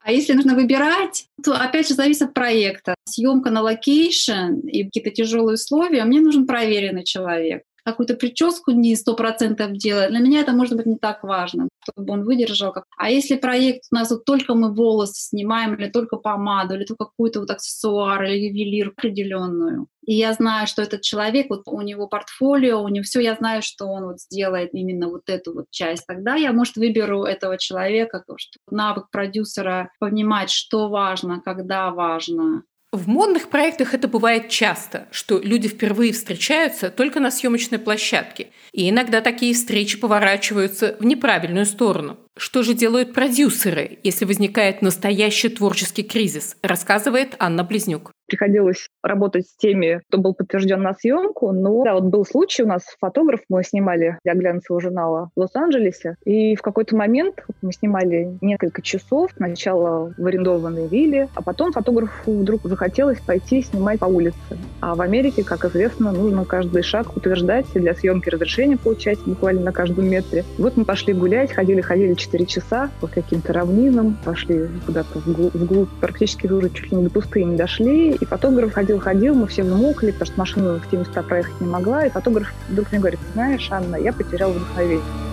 А 0.00 0.12
если 0.12 0.34
нужно 0.34 0.54
выбирать, 0.54 1.28
то 1.42 1.54
опять 1.54 1.88
же 1.88 1.94
зависит 1.94 2.22
от 2.22 2.34
проекта. 2.34 2.94
Съемка 3.08 3.48
на 3.48 3.62
location 3.62 4.58
и 4.62 4.84
какие-то 4.84 5.10
тяжелые 5.12 5.54
условия, 5.54 6.04
мне 6.04 6.20
нужен 6.20 6.46
проверенный 6.46 7.04
человек 7.04 7.62
какую-то 7.86 8.14
прическу 8.14 8.72
не 8.72 8.96
сто 8.96 9.14
процентов 9.14 9.72
делает, 9.72 10.10
для 10.10 10.18
меня 10.18 10.40
это 10.40 10.52
может 10.52 10.76
быть 10.76 10.86
не 10.86 10.98
так 10.98 11.22
важно, 11.22 11.68
чтобы 11.82 12.12
он 12.12 12.24
выдержал. 12.24 12.74
А 12.98 13.10
если 13.10 13.36
проект 13.36 13.84
у 13.92 13.94
нас 13.94 14.10
вот 14.10 14.24
только 14.24 14.54
мы 14.54 14.74
волосы 14.74 15.28
снимаем, 15.28 15.74
или 15.74 15.88
только 15.88 16.16
помаду, 16.16 16.74
или 16.74 16.84
только 16.84 17.04
какую-то 17.04 17.40
вот 17.40 17.50
аксессуар, 17.50 18.24
или 18.24 18.48
ювелирку 18.48 18.88
определенную, 18.88 19.86
и 20.06 20.14
я 20.14 20.32
знаю, 20.32 20.66
что 20.66 20.82
этот 20.82 21.02
человек, 21.02 21.46
вот 21.48 21.62
у 21.66 21.80
него 21.80 22.06
портфолио, 22.08 22.82
у 22.82 22.88
него 22.88 23.02
все, 23.02 23.20
я 23.20 23.34
знаю, 23.34 23.62
что 23.62 23.86
он 23.86 24.04
вот 24.04 24.20
сделает 24.20 24.70
именно 24.72 25.08
вот 25.08 25.28
эту 25.28 25.52
вот 25.52 25.66
часть. 25.70 26.06
Тогда 26.06 26.36
я, 26.36 26.52
может, 26.52 26.76
выберу 26.76 27.24
этого 27.24 27.58
человека, 27.58 28.24
что 28.36 28.58
навык 28.70 29.10
продюсера 29.10 29.90
понимать, 29.98 30.50
что 30.50 30.88
важно, 30.88 31.40
когда 31.40 31.90
важно, 31.90 32.62
в 32.96 33.08
модных 33.08 33.48
проектах 33.48 33.94
это 33.94 34.08
бывает 34.08 34.48
часто, 34.48 35.06
что 35.10 35.38
люди 35.38 35.68
впервые 35.68 36.12
встречаются 36.12 36.90
только 36.90 37.20
на 37.20 37.30
съемочной 37.30 37.78
площадке, 37.78 38.48
и 38.72 38.90
иногда 38.90 39.20
такие 39.20 39.54
встречи 39.54 39.98
поворачиваются 39.98 40.96
в 40.98 41.04
неправильную 41.04 41.66
сторону. 41.66 42.18
Что 42.36 42.62
же 42.62 42.74
делают 42.74 43.14
продюсеры, 43.14 43.98
если 44.02 44.24
возникает 44.24 44.82
настоящий 44.82 45.48
творческий 45.48 46.02
кризис, 46.02 46.56
рассказывает 46.62 47.36
Анна 47.38 47.64
Близнюк 47.64 48.12
приходилось 48.26 48.88
работать 49.02 49.46
с 49.46 49.56
теми, 49.56 50.00
кто 50.08 50.18
был 50.18 50.34
подтвержден 50.34 50.82
на 50.82 50.94
съемку. 50.94 51.52
Но 51.52 51.84
да, 51.84 51.94
вот 51.94 52.04
был 52.04 52.24
случай, 52.24 52.62
у 52.62 52.66
нас 52.66 52.82
фотограф, 53.00 53.40
мы 53.48 53.62
снимали 53.62 54.18
для 54.24 54.34
глянцевого 54.34 54.80
журнала 54.80 55.30
в 55.36 55.40
Лос-Анджелесе, 55.40 56.16
и 56.24 56.54
в 56.56 56.62
какой-то 56.62 56.96
момент 56.96 57.44
мы 57.62 57.72
снимали 57.72 58.36
несколько 58.40 58.82
часов, 58.82 59.30
сначала 59.36 60.12
в 60.16 60.26
арендованной 60.26 60.88
вилле, 60.88 61.28
а 61.34 61.42
потом 61.42 61.72
фотографу 61.72 62.32
вдруг 62.32 62.62
захотелось 62.64 63.20
пойти 63.20 63.62
снимать 63.62 64.00
по 64.00 64.06
улице. 64.06 64.36
А 64.80 64.94
в 64.94 65.00
Америке, 65.00 65.44
как 65.44 65.64
известно, 65.64 66.12
нужно 66.12 66.44
каждый 66.44 66.82
шаг 66.82 67.16
утверждать 67.16 67.66
для 67.74 67.94
съемки 67.94 68.28
разрешения 68.28 68.76
получать 68.76 69.18
буквально 69.26 69.62
на 69.62 69.72
каждом 69.72 70.08
метре. 70.08 70.44
Вот 70.58 70.76
мы 70.76 70.84
пошли 70.84 71.12
гулять, 71.12 71.52
ходили-ходили 71.52 72.14
4 72.14 72.46
часа 72.46 72.90
по 73.00 73.06
каким-то 73.06 73.52
равнинам, 73.52 74.18
пошли 74.24 74.68
куда-то 74.84 75.18
вглубь, 75.18 75.54
вглубь, 75.54 75.88
практически 76.00 76.46
уже 76.46 76.70
чуть 76.70 76.90
ли 76.90 76.98
не 76.98 77.04
до 77.04 77.10
пустыни 77.10 77.56
дошли, 77.56 78.15
и 78.20 78.24
фотограф 78.24 78.72
ходил-ходил, 78.72 79.34
мы 79.34 79.46
все 79.46 79.62
вмокли, 79.62 80.10
потому 80.10 80.26
что 80.26 80.38
машина 80.38 80.80
в 80.80 80.90
те 80.90 80.96
места 80.96 81.22
проехать 81.22 81.60
не 81.60 81.66
могла. 81.66 82.06
И 82.06 82.10
фотограф 82.10 82.52
вдруг 82.68 82.90
мне 82.90 83.00
говорит, 83.00 83.20
знаешь, 83.34 83.68
Анна, 83.70 83.96
я 83.96 84.12
потерял 84.12 84.50
вдохновение. 84.50 85.25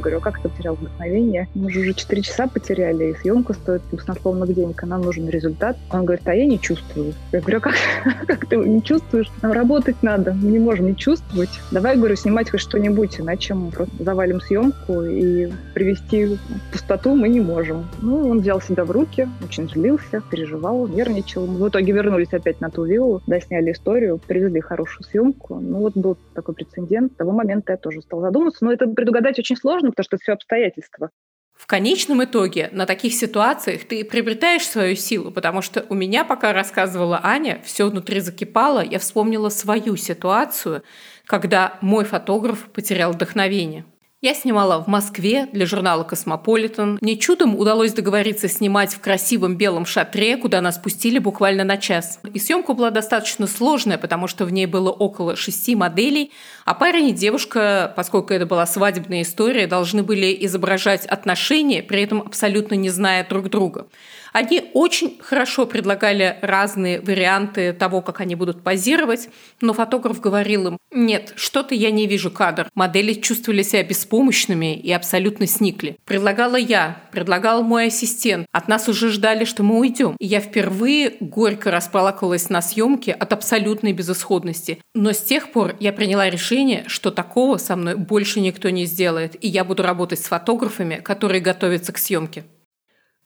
Говорю, 0.00 0.18
а 0.18 0.20
как 0.20 0.40
ты 0.40 0.48
потерял 0.48 0.74
вдохновение? 0.74 1.48
Мы 1.54 1.70
же 1.70 1.80
уже 1.80 1.94
4 1.94 2.22
часа 2.22 2.46
потеряли, 2.46 3.12
и 3.12 3.14
съемка 3.14 3.52
стоит 3.54 3.82
баснословных 3.92 4.54
денег, 4.54 4.82
а 4.82 4.86
нам 4.86 5.02
нужен 5.02 5.28
результат. 5.28 5.76
Он 5.90 6.04
говорит, 6.04 6.26
а 6.26 6.34
я 6.34 6.46
не 6.46 6.60
чувствую. 6.60 7.14
Я 7.32 7.40
говорю, 7.40 7.58
а 7.58 7.60
как, 7.60 7.74
как 8.26 8.46
ты 8.46 8.56
не 8.56 8.82
чувствуешь? 8.82 9.30
Нам 9.42 9.52
работать 9.52 10.02
надо, 10.02 10.32
мы 10.32 10.50
не 10.50 10.58
можем 10.58 10.86
не 10.86 10.96
чувствовать. 10.96 11.50
Давай, 11.70 11.96
говорю, 11.96 12.16
снимать 12.16 12.50
хоть 12.50 12.60
что-нибудь, 12.60 13.20
иначе 13.20 13.54
мы 13.54 13.70
просто 13.70 13.94
завалим 14.02 14.40
съемку 14.40 15.02
и 15.02 15.52
привести 15.74 16.38
пустоту 16.72 17.14
мы 17.14 17.28
не 17.28 17.40
можем. 17.40 17.86
Ну, 18.02 18.28
он 18.28 18.40
взял 18.40 18.60
себя 18.60 18.84
в 18.84 18.90
руки, 18.90 19.28
очень 19.44 19.68
злился, 19.68 20.22
переживал, 20.30 20.88
нервничал. 20.88 21.46
В 21.46 21.68
итоге 21.68 21.92
вернулись 21.92 22.32
опять 22.32 22.60
на 22.60 22.70
ту 22.70 22.84
виллу, 22.84 23.22
досняли 23.26 23.72
историю, 23.72 24.18
привезли 24.18 24.60
хорошую 24.60 25.04
съемку. 25.04 25.56
Ну, 25.60 25.78
вот 25.78 25.96
был 25.96 26.16
такой 26.34 26.54
прецедент. 26.54 27.12
С 27.12 27.16
того 27.16 27.32
момента 27.32 27.72
я 27.72 27.78
тоже 27.78 28.02
стал 28.02 28.20
задумываться. 28.20 28.64
Но 28.64 28.72
это 28.72 28.86
предугадать 28.86 29.38
очень 29.38 29.56
сложно, 29.56 29.89
сложно, 29.90 29.92
потому 29.92 30.04
что 30.04 30.16
все 30.18 30.32
обстоятельства. 30.32 31.10
В 31.54 31.66
конечном 31.66 32.24
итоге 32.24 32.70
на 32.72 32.86
таких 32.86 33.12
ситуациях 33.12 33.84
ты 33.84 34.02
приобретаешь 34.02 34.66
свою 34.66 34.96
силу, 34.96 35.30
потому 35.30 35.60
что 35.60 35.84
у 35.90 35.94
меня, 35.94 36.24
пока 36.24 36.54
рассказывала 36.54 37.20
Аня, 37.22 37.60
все 37.64 37.90
внутри 37.90 38.20
закипало, 38.20 38.82
я 38.82 38.98
вспомнила 38.98 39.50
свою 39.50 39.96
ситуацию, 39.96 40.82
когда 41.26 41.78
мой 41.82 42.04
фотограф 42.04 42.70
потерял 42.72 43.12
вдохновение. 43.12 43.84
Я 44.22 44.34
снимала 44.34 44.84
в 44.84 44.86
Москве 44.86 45.48
для 45.50 45.64
журнала 45.64 46.04
«Cosmopolitan». 46.04 46.98
Мне 47.00 47.16
чудом 47.16 47.56
удалось 47.56 47.94
договориться 47.94 48.48
снимать 48.48 48.92
в 48.92 49.00
красивом 49.00 49.56
белом 49.56 49.86
шатре, 49.86 50.36
куда 50.36 50.60
нас 50.60 50.76
пустили 50.76 51.18
буквально 51.18 51.64
на 51.64 51.78
час. 51.78 52.20
И 52.34 52.38
съемка 52.38 52.74
была 52.74 52.90
достаточно 52.90 53.46
сложная, 53.46 53.96
потому 53.96 54.26
что 54.26 54.44
в 54.44 54.52
ней 54.52 54.66
было 54.66 54.90
около 54.90 55.36
шести 55.36 55.74
моделей, 55.74 56.32
а 56.66 56.74
парень 56.74 57.08
и 57.08 57.12
девушка, 57.12 57.94
поскольку 57.96 58.34
это 58.34 58.44
была 58.44 58.66
свадебная 58.66 59.22
история, 59.22 59.66
должны 59.66 60.02
были 60.02 60.36
изображать 60.44 61.06
отношения, 61.06 61.82
при 61.82 62.02
этом 62.02 62.20
абсолютно 62.20 62.74
не 62.74 62.90
зная 62.90 63.26
друг 63.26 63.48
друга. 63.48 63.86
Они 64.32 64.70
очень 64.74 65.18
хорошо 65.20 65.66
предлагали 65.66 66.38
разные 66.42 67.00
варианты 67.00 67.72
того, 67.72 68.02
как 68.02 68.20
они 68.20 68.34
будут 68.34 68.62
позировать, 68.62 69.28
но 69.60 69.72
фотограф 69.72 70.20
говорил 70.20 70.68
им, 70.68 70.78
нет, 70.92 71.32
что-то 71.36 71.74
я 71.74 71.90
не 71.90 72.06
вижу 72.06 72.30
кадр. 72.30 72.68
Модели 72.74 73.14
чувствовали 73.14 73.62
себя 73.62 73.82
беспомощными 73.82 74.74
и 74.74 74.90
абсолютно 74.92 75.46
сникли. 75.46 75.96
Предлагала 76.04 76.56
я, 76.56 77.02
предлагал 77.12 77.62
мой 77.62 77.86
ассистент. 77.86 78.46
От 78.52 78.68
нас 78.68 78.88
уже 78.88 79.10
ждали, 79.10 79.44
что 79.44 79.62
мы 79.62 79.78
уйдем. 79.78 80.16
И 80.18 80.26
я 80.26 80.40
впервые 80.40 81.14
горько 81.20 81.70
расплакалась 81.70 82.50
на 82.50 82.60
съемке 82.60 83.12
от 83.12 83.32
абсолютной 83.32 83.92
безысходности. 83.92 84.80
Но 84.94 85.12
с 85.12 85.22
тех 85.22 85.52
пор 85.52 85.76
я 85.80 85.92
приняла 85.92 86.28
решение, 86.28 86.84
что 86.86 87.10
такого 87.10 87.56
со 87.58 87.76
мной 87.76 87.96
больше 87.96 88.40
никто 88.40 88.70
не 88.70 88.84
сделает, 88.84 89.36
и 89.42 89.48
я 89.48 89.64
буду 89.64 89.82
работать 89.82 90.20
с 90.20 90.28
фотографами, 90.28 90.96
которые 90.96 91.40
готовятся 91.40 91.92
к 91.92 91.98
съемке. 91.98 92.44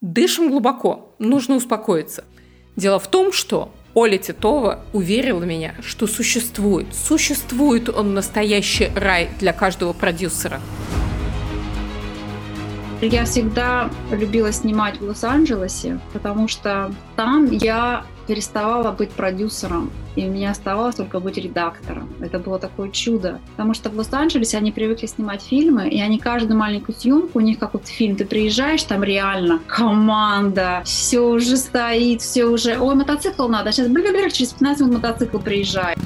Дышим 0.04 0.50
глубоко, 0.50 1.14
нужно 1.18 1.56
успокоиться. 1.56 2.24
Дело 2.76 2.98
в 2.98 3.08
том, 3.08 3.32
что 3.32 3.70
Оля 3.94 4.18
Титова 4.18 4.84
уверила 4.92 5.42
меня, 5.44 5.74
что 5.80 6.06
существует, 6.06 6.88
существует 6.94 7.88
он 7.88 8.12
настоящий 8.12 8.90
рай 8.94 9.30
для 9.40 9.54
каждого 9.54 9.94
продюсера. 9.94 10.60
Я 13.00 13.24
всегда 13.24 13.88
любила 14.10 14.52
снимать 14.52 15.00
в 15.00 15.04
Лос-Анджелесе, 15.04 15.98
потому 16.12 16.48
что 16.48 16.94
там 17.16 17.46
я 17.50 18.04
переставала 18.26 18.92
быть 18.92 19.10
продюсером, 19.10 19.90
и 20.16 20.22
меня 20.22 20.50
оставалось 20.50 20.96
только 20.96 21.20
быть 21.20 21.36
редактором. 21.36 22.08
Это 22.20 22.38
было 22.38 22.58
такое 22.58 22.90
чудо. 22.90 23.40
Потому 23.52 23.74
что 23.74 23.90
в 23.90 23.96
Лос-Анджелесе 23.96 24.58
они 24.58 24.72
привыкли 24.72 25.06
снимать 25.06 25.42
фильмы, 25.42 25.88
и 25.88 26.00
они 26.00 26.18
каждую 26.18 26.58
маленькую 26.58 26.96
съемку, 26.96 27.38
у 27.38 27.42
них 27.42 27.58
как 27.58 27.74
вот 27.74 27.86
фильм, 27.86 28.16
ты 28.16 28.24
приезжаешь, 28.24 28.82
там 28.82 29.02
реально 29.02 29.60
команда, 29.66 30.82
все 30.84 31.20
уже 31.20 31.56
стоит, 31.56 32.22
все 32.22 32.44
уже, 32.46 32.78
ой, 32.78 32.94
мотоцикл 32.94 33.48
надо, 33.48 33.72
сейчас 33.72 33.88
блин, 33.88 34.30
через 34.30 34.52
15 34.52 34.86
минут 34.86 35.02
мотоцикл 35.02 35.38
приезжает. 35.38 35.98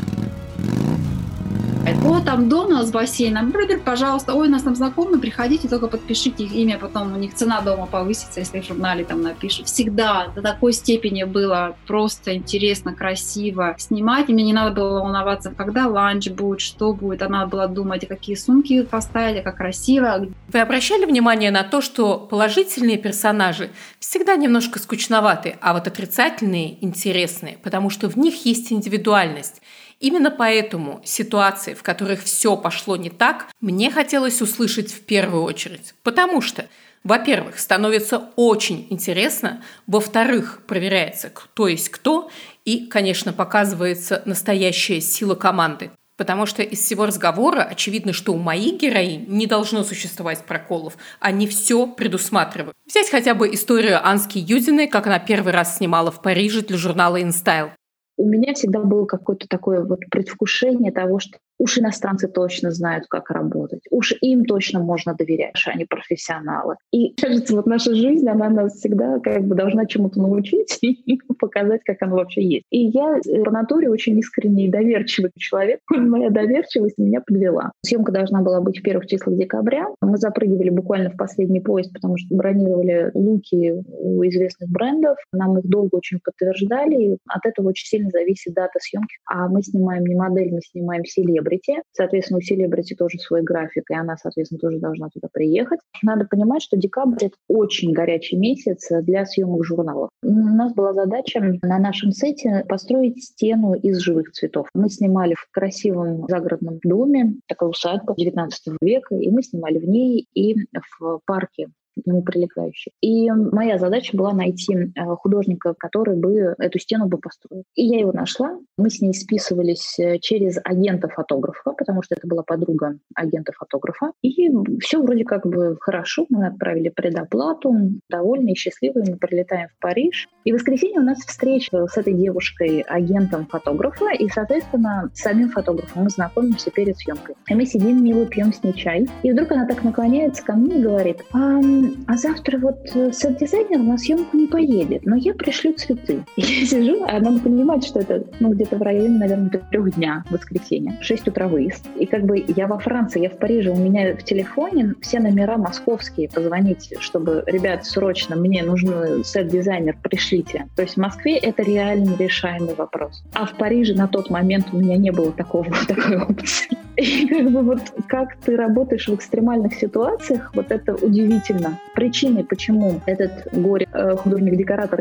О, 2.08 2.20
там 2.20 2.48
дом 2.48 2.68
у 2.68 2.70
нас 2.70 2.88
с 2.88 2.90
бассейном. 2.90 3.50
Брудер, 3.50 3.80
пожалуйста. 3.80 4.32
Ой, 4.32 4.48
у 4.48 4.50
нас 4.50 4.62
там 4.62 4.74
знакомые, 4.74 5.20
приходите, 5.20 5.68
только 5.68 5.88
подпишите 5.88 6.44
их 6.44 6.54
имя, 6.54 6.78
потом 6.78 7.12
у 7.12 7.16
них 7.16 7.34
цена 7.34 7.60
дома 7.60 7.84
повысится, 7.84 8.40
если 8.40 8.60
в 8.60 8.64
журнале 8.64 9.04
там 9.04 9.20
напишут. 9.20 9.66
Всегда 9.66 10.28
до 10.34 10.40
такой 10.40 10.72
степени 10.72 11.24
было 11.24 11.76
просто 11.86 12.34
интересно, 12.34 12.94
красиво 12.94 13.74
снимать. 13.76 14.30
И 14.30 14.32
мне 14.32 14.44
не 14.44 14.54
надо 14.54 14.74
было 14.74 15.00
волноваться, 15.00 15.52
когда 15.54 15.86
ланч 15.86 16.30
будет, 16.30 16.62
что 16.62 16.94
будет. 16.94 17.20
А 17.20 17.28
надо 17.28 17.50
было 17.50 17.68
думать, 17.68 18.08
какие 18.08 18.36
сумки 18.36 18.80
поставить, 18.84 19.40
а 19.40 19.42
как 19.42 19.58
красиво. 19.58 20.28
Вы 20.50 20.60
обращали 20.60 21.04
внимание 21.04 21.50
на 21.50 21.62
то, 21.62 21.82
что 21.82 22.18
положительные 22.18 22.96
персонажи 22.96 23.68
всегда 24.00 24.36
немножко 24.36 24.78
скучноваты, 24.78 25.58
а 25.60 25.74
вот 25.74 25.86
отрицательные 25.86 26.82
интересные, 26.82 27.58
потому 27.62 27.90
что 27.90 28.08
в 28.08 28.16
них 28.16 28.46
есть 28.46 28.72
индивидуальность. 28.72 29.60
Именно 30.00 30.30
поэтому 30.30 31.00
ситуации, 31.04 31.74
в 31.74 31.82
которых 31.82 32.22
все 32.22 32.56
пошло 32.56 32.96
не 32.96 33.10
так, 33.10 33.46
мне 33.60 33.90
хотелось 33.90 34.40
услышать 34.40 34.92
в 34.92 35.00
первую 35.00 35.42
очередь. 35.42 35.94
Потому 36.02 36.40
что 36.40 36.66
во-первых, 37.04 37.58
становится 37.58 38.30
очень 38.36 38.86
интересно, 38.90 39.62
во-вторых, 39.86 40.62
проверяется, 40.66 41.30
кто 41.30 41.68
есть 41.68 41.88
кто, 41.88 42.28
и, 42.64 42.86
конечно, 42.86 43.32
показывается 43.32 44.22
настоящая 44.26 45.00
сила 45.00 45.34
команды. 45.34 45.90
Потому 46.18 46.46
что 46.46 46.62
из 46.62 46.80
всего 46.80 47.06
разговора 47.06 47.62
очевидно, 47.62 48.12
что 48.12 48.32
у 48.32 48.38
моих 48.38 48.80
героинь 48.80 49.24
не 49.28 49.46
должно 49.46 49.84
существовать 49.84 50.44
проколов. 50.44 50.98
Они 51.20 51.46
все 51.46 51.86
предусматривают. 51.86 52.76
Взять 52.86 53.08
хотя 53.08 53.34
бы 53.34 53.54
историю 53.54 54.04
Ански 54.04 54.38
Юдиной, 54.38 54.88
как 54.88 55.06
она 55.06 55.20
первый 55.20 55.52
раз 55.52 55.76
снимала 55.76 56.10
в 56.10 56.20
Париже 56.20 56.62
для 56.62 56.76
журнала 56.76 57.20
InStyle. 57.20 57.70
У 58.18 58.26
меня 58.26 58.52
всегда 58.52 58.80
было 58.80 59.06
какое-то 59.06 59.48
такое 59.48 59.84
вот 59.84 60.00
предвкушение 60.10 60.92
того, 60.92 61.20
что 61.20 61.38
Уж 61.58 61.78
иностранцы 61.78 62.28
точно 62.28 62.70
знают, 62.70 63.06
как 63.08 63.30
работать. 63.30 63.82
Уж 63.90 64.14
им 64.20 64.44
точно 64.44 64.80
можно 64.80 65.14
доверять, 65.14 65.56
что 65.56 65.72
они 65.72 65.84
профессионалы. 65.84 66.76
И 66.92 67.14
кажется, 67.20 67.56
вот 67.56 67.66
наша 67.66 67.94
жизнь, 67.94 68.28
она 68.28 68.48
нас 68.48 68.74
всегда 68.74 69.18
как 69.18 69.44
бы 69.44 69.56
должна 69.56 69.86
чему-то 69.86 70.20
научить 70.20 70.78
и 70.82 71.18
показать, 71.38 71.82
как 71.84 71.96
оно 72.00 72.16
вообще 72.16 72.44
есть. 72.44 72.64
И 72.70 72.86
я 72.86 73.20
по 73.44 73.50
натуре 73.50 73.90
очень 73.90 74.18
искренний 74.18 74.66
и 74.66 74.70
доверчивый 74.70 75.32
человек. 75.36 75.80
Моя 75.90 76.30
доверчивость 76.30 76.98
меня 76.98 77.20
подвела. 77.20 77.72
Съемка 77.84 78.12
должна 78.12 78.42
была 78.42 78.60
быть 78.60 78.78
в 78.78 78.82
первых 78.82 79.06
числах 79.06 79.36
декабря. 79.36 79.86
Мы 80.00 80.16
запрыгивали 80.16 80.70
буквально 80.70 81.10
в 81.10 81.16
последний 81.16 81.60
поезд, 81.60 81.92
потому 81.92 82.16
что 82.18 82.34
бронировали 82.34 83.10
луки 83.14 83.82
у 83.88 84.24
известных 84.26 84.70
брендов. 84.70 85.16
Нам 85.32 85.58
их 85.58 85.66
долго 85.66 85.96
очень 85.96 86.20
подтверждали. 86.22 87.18
От 87.26 87.46
этого 87.46 87.70
очень 87.70 87.86
сильно 87.86 88.10
зависит 88.10 88.54
дата 88.54 88.78
съемки. 88.80 89.16
А 89.26 89.48
мы 89.48 89.62
снимаем 89.62 90.04
не 90.04 90.14
модель, 90.14 90.52
мы 90.52 90.60
снимаем 90.60 91.04
селеб 91.04 91.47
селебрити. 91.48 91.82
Соответственно, 91.92 92.38
у 92.38 92.40
селебрити 92.40 92.94
тоже 92.94 93.18
свой 93.18 93.42
график, 93.42 93.90
и 93.90 93.94
она, 93.94 94.16
соответственно, 94.16 94.58
тоже 94.58 94.78
должна 94.78 95.08
туда 95.08 95.28
приехать. 95.32 95.80
Надо 96.02 96.26
понимать, 96.26 96.62
что 96.62 96.76
декабрь— 96.76 97.16
это 97.20 97.34
очень 97.48 97.92
горячий 97.92 98.36
месяц 98.36 98.88
для 99.02 99.24
съемок 99.24 99.64
журналов. 99.64 100.10
У 100.22 100.30
нас 100.30 100.72
была 100.74 100.92
задача 100.92 101.40
на 101.62 101.78
нашем 101.78 102.12
сете 102.12 102.64
построить 102.68 103.22
стену 103.22 103.74
из 103.74 103.98
живых 103.98 104.32
цветов. 104.32 104.68
Мы 104.74 104.88
снимали 104.90 105.34
в 105.34 105.48
красивом 105.50 106.26
загородном 106.28 106.78
доме, 106.82 107.34
такая 107.46 107.68
усадьба 107.68 108.14
19 108.16 108.76
века, 108.80 109.14
и 109.14 109.30
мы 109.30 109.42
снимали 109.42 109.78
в 109.78 109.88
ней 109.88 110.26
и 110.34 110.54
в 111.00 111.20
парке 111.26 111.68
к 112.02 112.06
нему 112.06 112.22
прилегающих. 112.22 112.92
И 113.00 113.30
моя 113.30 113.78
задача 113.78 114.16
была 114.16 114.32
найти 114.32 114.74
э, 114.74 114.88
художника, 115.16 115.74
который 115.78 116.16
бы 116.16 116.54
эту 116.58 116.78
стену 116.78 117.06
бы 117.06 117.18
построил. 117.18 117.64
И 117.74 117.86
я 117.86 118.00
его 118.00 118.12
нашла. 118.12 118.58
Мы 118.76 118.90
с 118.90 119.00
ней 119.00 119.14
списывались 119.14 119.98
э, 119.98 120.18
через 120.18 120.58
агента-фотографа, 120.64 121.72
потому 121.72 122.02
что 122.02 122.14
это 122.16 122.26
была 122.26 122.42
подруга 122.42 122.98
агента-фотографа. 123.14 124.12
И 124.22 124.48
все 124.80 125.00
вроде 125.00 125.24
как 125.24 125.46
бы 125.46 125.76
хорошо. 125.80 126.26
Мы 126.30 126.46
отправили 126.46 126.88
предоплату, 126.88 127.74
довольные, 128.08 128.54
счастливые. 128.54 129.04
Мы 129.08 129.16
прилетаем 129.16 129.68
в 129.68 129.80
Париж. 129.80 130.28
И 130.44 130.52
в 130.52 130.54
воскресенье 130.54 131.00
у 131.00 131.04
нас 131.04 131.18
встреча 131.18 131.86
с 131.86 131.96
этой 131.96 132.14
девушкой, 132.14 132.80
агентом 132.80 133.46
фотографа, 133.46 134.06
и, 134.18 134.28
соответственно, 134.28 135.10
с 135.14 135.20
самим 135.20 135.50
фотографом 135.50 136.04
мы 136.04 136.10
знакомимся 136.10 136.70
перед 136.70 136.96
съемкой. 136.96 137.34
И 137.48 137.54
мы 137.54 137.66
сидим, 137.66 138.02
мило 138.02 138.26
пьем 138.26 138.52
с 138.52 138.62
ней 138.62 138.72
чай. 138.72 139.06
И 139.22 139.32
вдруг 139.32 139.52
она 139.52 139.66
так 139.66 139.82
наклоняется 139.84 140.44
ко 140.44 140.54
мне 140.54 140.78
и 140.78 140.82
говорит, 140.82 141.22
а, 141.32 141.60
а 142.06 142.16
завтра 142.16 142.58
вот 142.58 142.90
э, 142.94 143.12
сет-дизайнер 143.12 143.78
на 143.78 143.98
съемку 143.98 144.36
не 144.36 144.46
поедет, 144.46 145.04
но 145.06 145.16
я 145.16 145.34
пришлю 145.34 145.72
цветы. 145.74 146.24
Я 146.36 146.66
сижу, 146.66 147.04
а 147.06 147.20
надо 147.20 147.40
понимать, 147.40 147.84
что 147.84 148.00
это 148.00 148.24
ну, 148.40 148.52
где-то 148.52 148.76
в 148.76 148.82
районе, 148.82 149.18
наверное, 149.18 149.50
трех 149.50 149.94
дня, 149.94 150.24
воскресенье, 150.30 150.98
6 151.00 151.28
утра 151.28 151.48
выезд. 151.48 151.86
И 151.98 152.06
как 152.06 152.24
бы 152.24 152.44
я 152.48 152.66
во 152.66 152.78
Франции, 152.78 153.22
я 153.22 153.30
в 153.30 153.38
Париже, 153.38 153.70
у 153.70 153.76
меня 153.76 154.16
в 154.16 154.22
телефоне 154.22 154.94
все 155.00 155.20
номера 155.20 155.56
московские, 155.56 156.28
позвонить, 156.28 156.94
чтобы, 157.00 157.42
ребят, 157.46 157.84
срочно, 157.84 158.36
мне 158.36 158.62
нужен 158.62 159.24
сет-дизайнер, 159.24 159.96
пришлите. 160.02 160.66
То 160.76 160.82
есть 160.82 160.94
в 160.94 160.98
Москве 160.98 161.36
это 161.36 161.62
реально 161.62 162.16
решаемый 162.18 162.74
вопрос. 162.74 163.22
А 163.34 163.46
в 163.46 163.54
Париже 163.54 163.94
на 163.94 164.08
тот 164.08 164.30
момент 164.30 164.68
у 164.72 164.78
меня 164.78 164.96
не 164.96 165.10
было 165.10 165.32
такого, 165.32 165.66
такой 165.88 166.18
опции. 166.18 166.68
И 166.96 167.28
как 167.28 167.50
бы 167.50 167.62
вот 167.62 167.80
как 168.08 168.36
ты 168.36 168.56
работаешь 168.56 169.06
в 169.06 169.14
экстремальных 169.14 169.74
ситуациях, 169.74 170.50
вот 170.54 170.72
это 170.72 170.94
удивительно. 170.94 171.67
Причиной, 171.94 172.44
почему 172.44 173.00
этот 173.06 173.48
горе 173.52 173.88
э, 173.92 174.16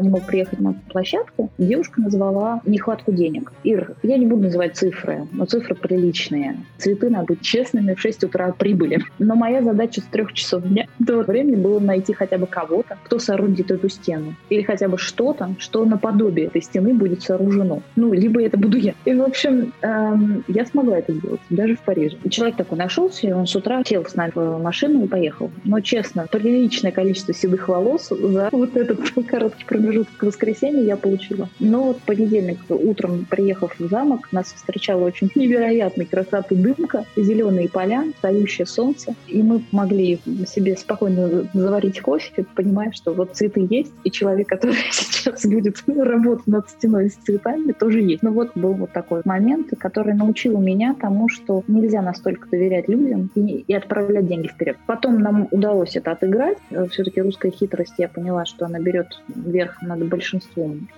не 0.02 0.10
мог 0.10 0.24
приехать 0.24 0.60
на 0.60 0.74
площадку, 0.90 1.52
девушка 1.58 2.02
назвала 2.02 2.62
нехватку 2.66 3.12
денег. 3.12 3.52
Ир, 3.64 3.96
я 4.04 4.18
не 4.18 4.26
буду 4.26 4.44
называть 4.44 4.76
цифры, 4.76 5.28
но 5.32 5.46
цифры 5.46 5.76
приличные. 5.76 6.58
Цветы 6.78 7.10
надо 7.10 7.28
быть 7.28 7.42
честными, 7.42 7.94
в 7.94 8.00
6 8.00 8.24
утра 8.26 8.52
прибыли. 8.52 9.00
Но 9.20 9.36
моя 9.36 9.62
задача 9.62 10.02
с 10.02 10.06
трех 10.06 10.34
часов 10.34 10.64
дня 10.64 10.88
до 11.00 11.18
времени 11.24 11.56
было 11.56 11.80
найти 11.80 12.14
хотя 12.14 12.38
бы 12.38 12.48
кого-то, 12.48 12.98
кто 13.04 13.20
соорудит 13.20 13.72
эту 13.72 13.90
стену. 13.90 14.36
Или 14.50 14.62
хотя 14.62 14.88
бы 14.88 14.98
что-то, 14.98 15.56
что 15.60 15.86
наподобие 15.86 16.48
этой 16.48 16.62
стены 16.62 16.94
будет 16.94 17.22
сооружено. 17.22 17.82
Ну, 17.96 18.14
либо 18.14 18.42
это 18.42 18.58
буду 18.58 18.78
я. 18.78 18.94
И, 19.06 19.14
в 19.14 19.22
общем, 19.22 19.74
эм, 19.82 20.44
я 20.48 20.66
смогла 20.66 21.00
это 21.00 21.14
сделать, 21.14 21.42
даже 21.50 21.76
в 21.76 21.82
Париже. 21.82 22.18
Человек 22.30 22.58
такой 22.58 22.78
нашелся, 22.78 23.28
и 23.28 23.32
он 23.32 23.48
с 23.48 23.56
утра 23.56 23.84
сел 23.86 24.06
с 24.06 24.16
нами 24.16 24.32
в 24.36 24.62
машину 24.62 25.06
и 25.06 25.08
поехал. 25.08 25.52
Но, 25.64 25.80
честно, 25.80 26.28
приличное 26.58 26.92
количество 26.92 27.36
седых 27.36 27.68
волос 27.68 28.10
за 28.10 28.50
вот 28.52 28.76
этот 28.76 29.00
короткий 29.28 29.64
промежуток 29.64 30.24
воскресенья 30.24 30.82
я 30.82 30.98
получила. 30.98 31.50
Но 31.60 31.84
вот 31.84 32.00
понедельник 32.02 32.58
утром, 32.70 33.28
приехав 33.30 33.76
в 33.78 33.88
замок, 33.88 34.30
нас 34.32 34.48
встречала 34.48 35.06
очень 35.06 35.30
невероятной 35.36 36.06
красоты 36.06 36.56
дымка, 36.56 37.06
зеленые 37.16 37.70
поля, 37.70 38.06
встающее 38.16 38.66
солнце. 38.66 39.14
И 39.28 39.44
мы 39.44 39.62
могли 39.72 40.20
себе 40.48 40.76
спокойно 40.76 41.48
заварить 41.54 42.02
кофе, 42.02 42.46
понимая, 42.56 42.92
что 42.92 43.14
вот 43.14 43.36
цветы 43.36 43.68
есть, 43.70 43.92
и 44.04 44.10
человек, 44.10 44.48
который 44.48 44.78
сейчас 44.92 45.46
будет 45.46 45.76
работать 45.88 46.48
над 46.48 46.70
стеной 46.72 47.12
с 47.12 47.16
цветами, 47.16 47.72
тоже 47.72 48.02
есть. 48.02 48.24
Но 48.24 48.32
вот 48.32 48.52
был 48.56 48.74
вот 48.74 48.92
такой 48.94 49.22
момент, 49.26 49.68
который 49.78 50.16
научил 50.16 50.60
меня 50.60 50.96
тому, 51.00 51.30
что 51.30 51.64
нельзя 51.68 52.02
настолько 52.02 52.50
доверять 52.50 52.88
людям 52.88 53.30
и, 53.36 53.64
и 53.68 53.74
отправлять 53.76 54.28
деньги 54.28 54.48
вперед. 54.48 54.78
Потом 54.88 55.20
нам 55.20 55.48
удалось 55.52 55.96
это 55.96 56.12
отыграть. 56.12 56.47
Все-таки 56.92 57.22
русская 57.22 57.52
хитрость, 57.52 57.96
я 57.98 58.08
поняла, 58.08 58.46
что 58.46 58.66
она 58.66 58.80
берет 58.80 59.08
верх 59.28 59.82
над 59.82 60.08
большинством 60.08 60.90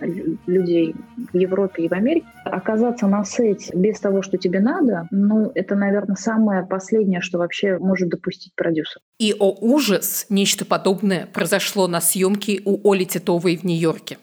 людей 0.48 0.96
в 1.34 1.38
Европе 1.38 1.84
и 1.84 1.88
в 1.88 1.94
Америке. 1.94 2.28
Оказаться 2.46 3.08
на 3.08 3.24
сете 3.24 3.72
без 3.76 4.00
того, 4.00 4.22
что 4.22 4.38
тебе 4.38 4.60
надо, 4.60 5.08
ну, 5.12 5.52
это, 5.56 5.76
наверное, 5.76 6.16
самое 6.16 6.66
последнее, 6.66 7.22
что 7.22 7.38
вообще 7.38 7.78
может 7.78 8.10
допустить 8.10 8.54
продюсер. 8.56 9.02
И, 9.20 9.36
о 9.38 9.52
ужас, 9.60 10.26
нечто 10.30 10.66
подобное 10.66 11.28
произошло 11.28 11.88
на 11.88 12.02
съемке 12.02 12.62
у 12.66 12.90
Оли 12.90 13.04
Титовой 13.04 13.58
в 13.58 13.64
Нью-Йорке 13.64 14.18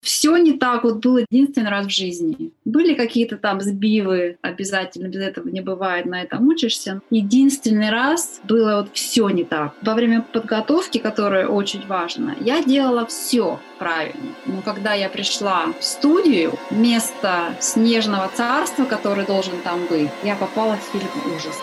все 0.00 0.36
не 0.36 0.52
так 0.52 0.84
вот 0.84 0.96
было 0.96 1.24
единственный 1.30 1.70
раз 1.70 1.86
в 1.86 1.90
жизни. 1.90 2.52
Были 2.64 2.94
какие-то 2.94 3.36
там 3.36 3.60
сбивы, 3.60 4.38
обязательно 4.42 5.08
без 5.08 5.20
этого 5.20 5.48
не 5.48 5.60
бывает, 5.60 6.06
на 6.06 6.22
этом 6.22 6.46
учишься. 6.48 7.00
Единственный 7.10 7.90
раз 7.90 8.40
было 8.44 8.76
вот 8.76 8.90
все 8.92 9.28
не 9.28 9.44
так. 9.44 9.74
Во 9.82 9.94
время 9.94 10.22
подготовки, 10.22 10.98
которая 10.98 11.48
очень 11.48 11.86
важна, 11.86 12.36
я 12.40 12.62
делала 12.62 13.06
все 13.06 13.58
правильно. 13.78 14.34
Но 14.46 14.62
когда 14.62 14.94
я 14.94 15.08
пришла 15.08 15.72
в 15.78 15.84
студию, 15.84 16.52
вместо 16.70 17.54
снежного 17.60 18.30
царства, 18.34 18.84
который 18.84 19.26
должен 19.26 19.54
там 19.62 19.86
быть, 19.86 20.10
я 20.24 20.36
попала 20.36 20.76
в 20.76 20.92
фильм 20.92 21.08
«Ужас». 21.36 21.56